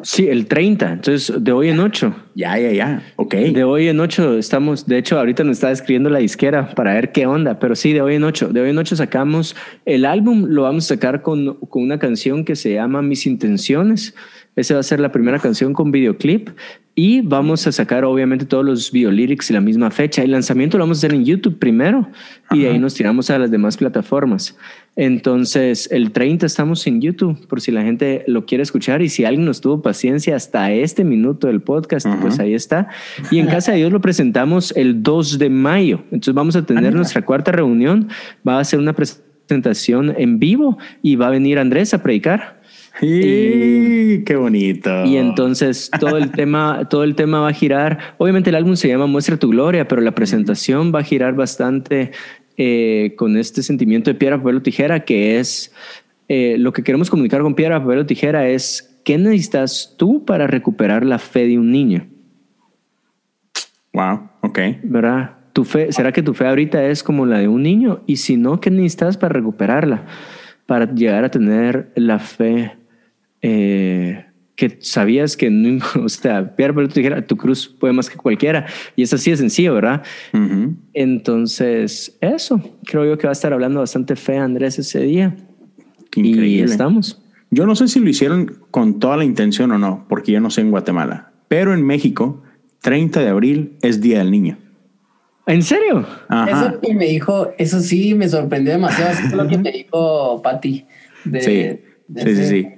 [0.03, 2.15] Sí, el 30, entonces de hoy en 8.
[2.35, 3.35] Ya, ya, ya, ok.
[3.35, 7.13] De hoy en 8 estamos, de hecho ahorita nos está escribiendo la disquera para ver
[7.13, 8.49] qué onda, pero sí, de hoy en 8.
[8.49, 12.45] De hoy en 8 sacamos el álbum, lo vamos a sacar con, con una canción
[12.45, 14.15] que se llama Mis Intenciones.
[14.57, 16.51] Esa va a ser la primera canción con videoclip
[16.97, 20.23] y vamos a sacar obviamente todos los videolyrics y la misma fecha.
[20.23, 22.09] El lanzamiento lo vamos a hacer en YouTube primero
[22.53, 24.57] y de ahí nos tiramos a las demás plataformas.
[24.95, 29.25] Entonces, el 30 estamos en YouTube por si la gente lo quiere escuchar y si
[29.25, 32.89] alguien nos tuvo paciencia hasta este minuto del podcast, pues ahí está.
[33.31, 36.05] Y en Casa de Dios lo presentamos el 2 de mayo.
[36.13, 38.09] Entonces vamos a tener nuestra cuarta reunión.
[38.47, 42.54] Va a ser una presentación en vivo y va a venir Andrés a predicar.
[43.01, 45.05] Y, qué bonito.
[45.05, 48.15] Y entonces todo el tema, todo el tema va a girar.
[48.19, 52.13] Obviamente el álbum se llama Muestra tu gloria, pero la presentación va a girar bastante
[52.57, 55.73] eh, con este sentimiento de piedra, papel o tijera, que es
[56.29, 60.47] eh, lo que queremos comunicar con piedra, papel o tijera es qué necesitas tú para
[60.47, 62.07] recuperar la fe de un niño.
[63.93, 64.59] Wow, ok.
[64.85, 65.33] ¿Verdad?
[65.53, 68.03] Tu fe, ¿Será que tu fe ahorita es como la de un niño?
[68.07, 70.05] Y si no, ¿qué necesitas para recuperarla?
[70.67, 72.73] Para llegar a tener la fe
[73.47, 74.25] eh,
[74.57, 78.67] que sabías que no, o sea, Pierre te dijera, tu cruz puede más que cualquiera.
[78.97, 80.03] Y es así de sencillo, ¿verdad?
[80.95, 85.37] Entonces, eso, creo yo que va a estar hablando bastante fe Andrés ese día.
[86.17, 86.49] Increíble.
[86.49, 87.21] Y estamos.
[87.51, 90.51] Yo no sé si lo hicieron con toda la intención o no, porque yo no
[90.51, 92.43] sé en Guatemala, pero en México,
[92.81, 94.57] 30 de abril es Día del Niño.
[95.47, 96.07] ¿En serio?
[96.49, 99.13] Eso que me dijo, eso sí me sorprendió demasiado.
[99.13, 100.87] Eso es lo que me dijo Patti.
[101.41, 101.79] sí.
[102.17, 102.69] Sí, sí, sí.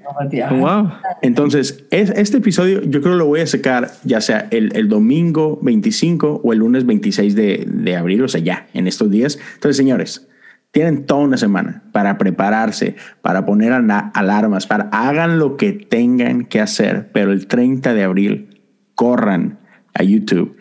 [0.50, 0.92] Wow.
[1.20, 5.58] Entonces, es, este episodio yo creo lo voy a sacar ya sea el, el domingo
[5.62, 9.38] 25 o el lunes 26 de, de, abril, o sea, ya en estos días.
[9.54, 10.28] Entonces, señores,
[10.70, 16.60] tienen toda una semana para prepararse, para poner alarmas, para hagan lo que tengan que
[16.60, 18.60] hacer, pero el 30 de abril
[18.94, 19.58] corran
[19.94, 20.56] a YouTube,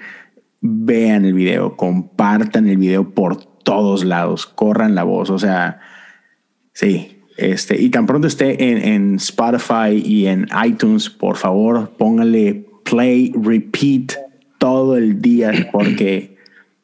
[0.61, 5.79] vean el video, compartan el video por todos lados, corran la voz, o sea,
[6.73, 12.65] sí, este, y tan pronto esté en, en, Spotify y en iTunes, por favor, póngale
[12.83, 14.13] play, repeat
[14.57, 16.37] todo el día, porque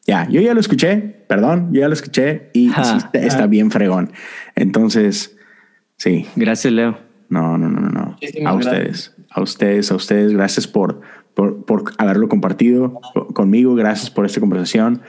[0.05, 0.97] ya, yo ya lo escuché,
[1.27, 2.71] perdón, yo ya lo escuché y
[3.13, 4.11] está, bien fregón.
[4.55, 5.37] Entonces,
[5.97, 6.25] sí.
[6.35, 6.97] Gracias, Leo.
[7.29, 8.17] No, no, no, no.
[8.45, 10.99] A ustedes, a ustedes, a ustedes, gracias por,
[11.33, 12.99] por, por haberlo compartido
[13.33, 15.01] conmigo, gracias por esta conversación.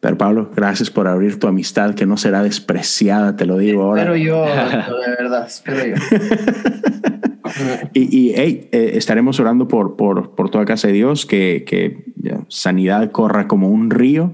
[0.00, 4.02] Pero Pablo, gracias por abrir tu amistad que no será despreciada, te lo digo ahora.
[4.02, 5.94] Espero yo, de verdad, espero yo.
[7.92, 12.04] y, y hey, eh, estaremos orando por, por, por, toda casa de Dios, que, que
[12.48, 14.32] sanidad corra como un río,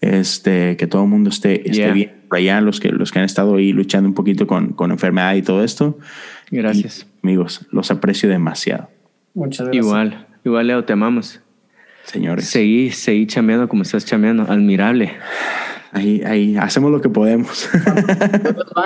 [0.00, 3.24] este, que todo el mundo esté, esté bien por allá, los que, los que han
[3.24, 5.98] estado ahí luchando un poquito con, con enfermedad y todo esto.
[6.52, 7.08] Gracias.
[7.24, 8.88] amigos, los aprecio demasiado.
[9.34, 9.84] Muchas gracias.
[9.84, 11.40] Igual, igual Leo, te amamos
[12.08, 12.46] señores.
[12.46, 15.12] Seguí, seguí chameando como estás chameando, admirable.
[15.92, 17.68] Ahí, ahí, hacemos lo que podemos.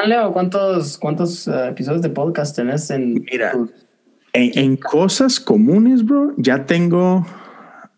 [0.07, 3.25] Leo, ¿cuántos, cuántos uh, episodios de podcast tenés en...
[3.31, 3.53] Mira,
[4.35, 7.27] en, cosas comunes, bro, ya tengo,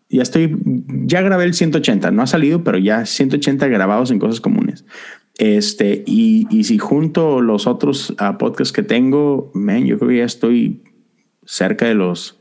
[0.09, 0.57] ya estoy,
[1.05, 4.85] ya grabé el 180, no ha salido, pero ya 180 grabados en cosas comunes.
[5.37, 10.17] Este, y, y si junto los otros uh, podcasts que tengo, man, yo creo que
[10.17, 10.83] ya estoy
[11.45, 12.34] cerca de los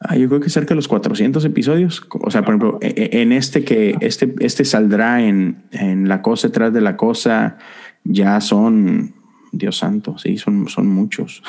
[0.00, 2.06] Ah, yo creo que cerca de los 400 episodios.
[2.10, 6.20] O sea, por ejemplo, e, e, en este que este, este saldrá en, en La
[6.20, 7.56] Cosa detrás de la Cosa,
[8.04, 9.14] ya son,
[9.52, 11.42] Dios santo, sí, son, son muchos.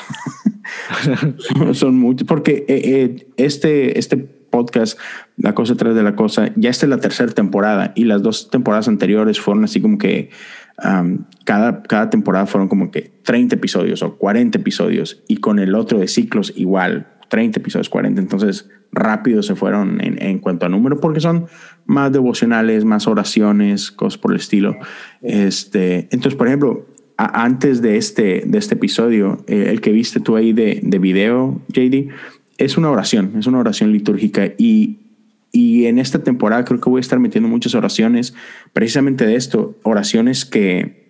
[1.74, 4.98] son muchos, porque eh, eh, este, este podcast,
[5.36, 8.50] La Cosa detrás de la Cosa, ya esta es la tercera temporada y las dos
[8.50, 10.30] temporadas anteriores fueron así como que
[11.44, 15.98] cada, cada temporada fueron como que 30 episodios o 40 episodios y con el otro
[15.98, 18.22] de ciclos igual 30 episodios, 40.
[18.22, 21.48] Entonces, rápido se fueron en, en, cuanto a número, porque son
[21.86, 24.78] más devocionales, más oraciones, cosas por el estilo.
[25.22, 26.86] Este, entonces, por ejemplo,
[27.18, 31.62] antes de este, de este episodio, eh, el que viste tú ahí de, de, video,
[31.70, 32.10] JD,
[32.58, 35.00] es una oración, es una oración litúrgica y,
[35.52, 38.36] y en esta temporada creo que voy a estar metiendo muchas oraciones,
[38.74, 41.07] precisamente de esto, oraciones que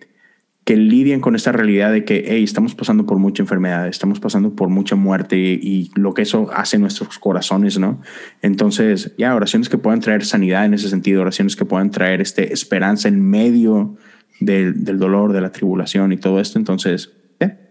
[0.68, 4.54] que lidian con esta realidad de que hey, estamos pasando por mucha enfermedad, estamos pasando
[4.54, 8.02] por mucha muerte y, lo que eso hace en nuestros corazones, ¿no?
[8.42, 12.52] Entonces, ya, oraciones que puedan traer sanidad en ese sentido, oraciones que puedan traer este,
[12.52, 13.96] esperanza en medio
[14.40, 16.58] del, del dolor, de la tribulación y todo esto.
[16.58, 17.14] Entonces,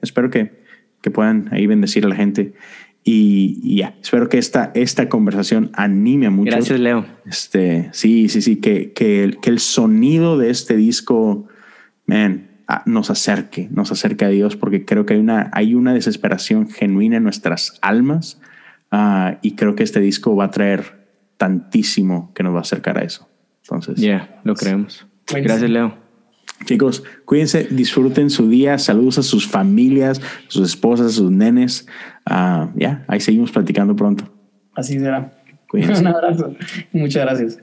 [0.01, 0.63] espero que,
[1.03, 2.55] que puedan ahí bendecir a la gente.
[3.03, 6.55] Y, ya, espero que esta, esta conversación anime a muchos.
[6.55, 7.05] Gracias, Leo.
[7.27, 11.45] Este, sí, sí, sí, que, que, el, que el sonido de este disco,
[12.07, 12.46] man,
[12.85, 17.17] nos acerque, nos acerque a Dios, porque creo que hay una, hay una desesperación genuina
[17.17, 18.39] en nuestras almas
[18.91, 21.07] ah, y creo que este disco va a traer
[21.37, 23.27] tantísimo que nos va a acercar a eso.
[23.63, 25.07] Entonces, ya, lo creemos.
[25.27, 26.07] Gracias, Leo.
[26.65, 31.87] Chicos, cuídense, disfruten su día, saludos a sus familias, sus esposas, sus nenes.
[32.25, 34.25] Ah, ya, ahí seguimos platicando pronto.
[34.75, 35.31] Así será.
[35.69, 36.01] Cuídense.
[36.01, 36.55] Un abrazo.
[36.91, 37.59] Muchas gracias.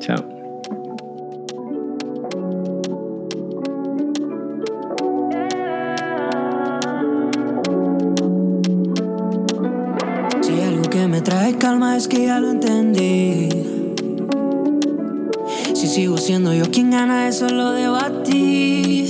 [0.00, 0.37] Chao.
[11.98, 13.48] Calma es que ya lo entendí.
[15.74, 19.04] Si sigo siendo yo quien gana, eso lo debatí.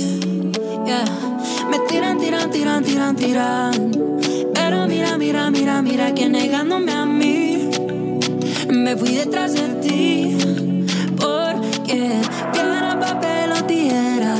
[0.85, 1.05] Yeah.
[1.69, 3.91] Me tiran, tiran, tiran, tiran, tiran.
[4.53, 7.69] Pero mira, mira, mira, mira que negándome a mí.
[8.69, 10.37] Me fui detrás de ti.
[11.17, 12.21] Porque
[12.53, 14.35] piedra, papel o tijera.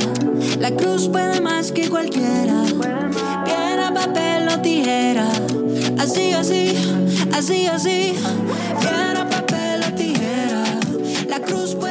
[0.58, 2.64] La cruz puede más que cualquiera.
[3.44, 5.28] Piedra, papel o tijera.
[5.98, 6.70] Así, así
[7.40, 8.14] así, así.
[8.80, 10.62] Piedra, papel o tijera.
[11.26, 11.89] La cruz puede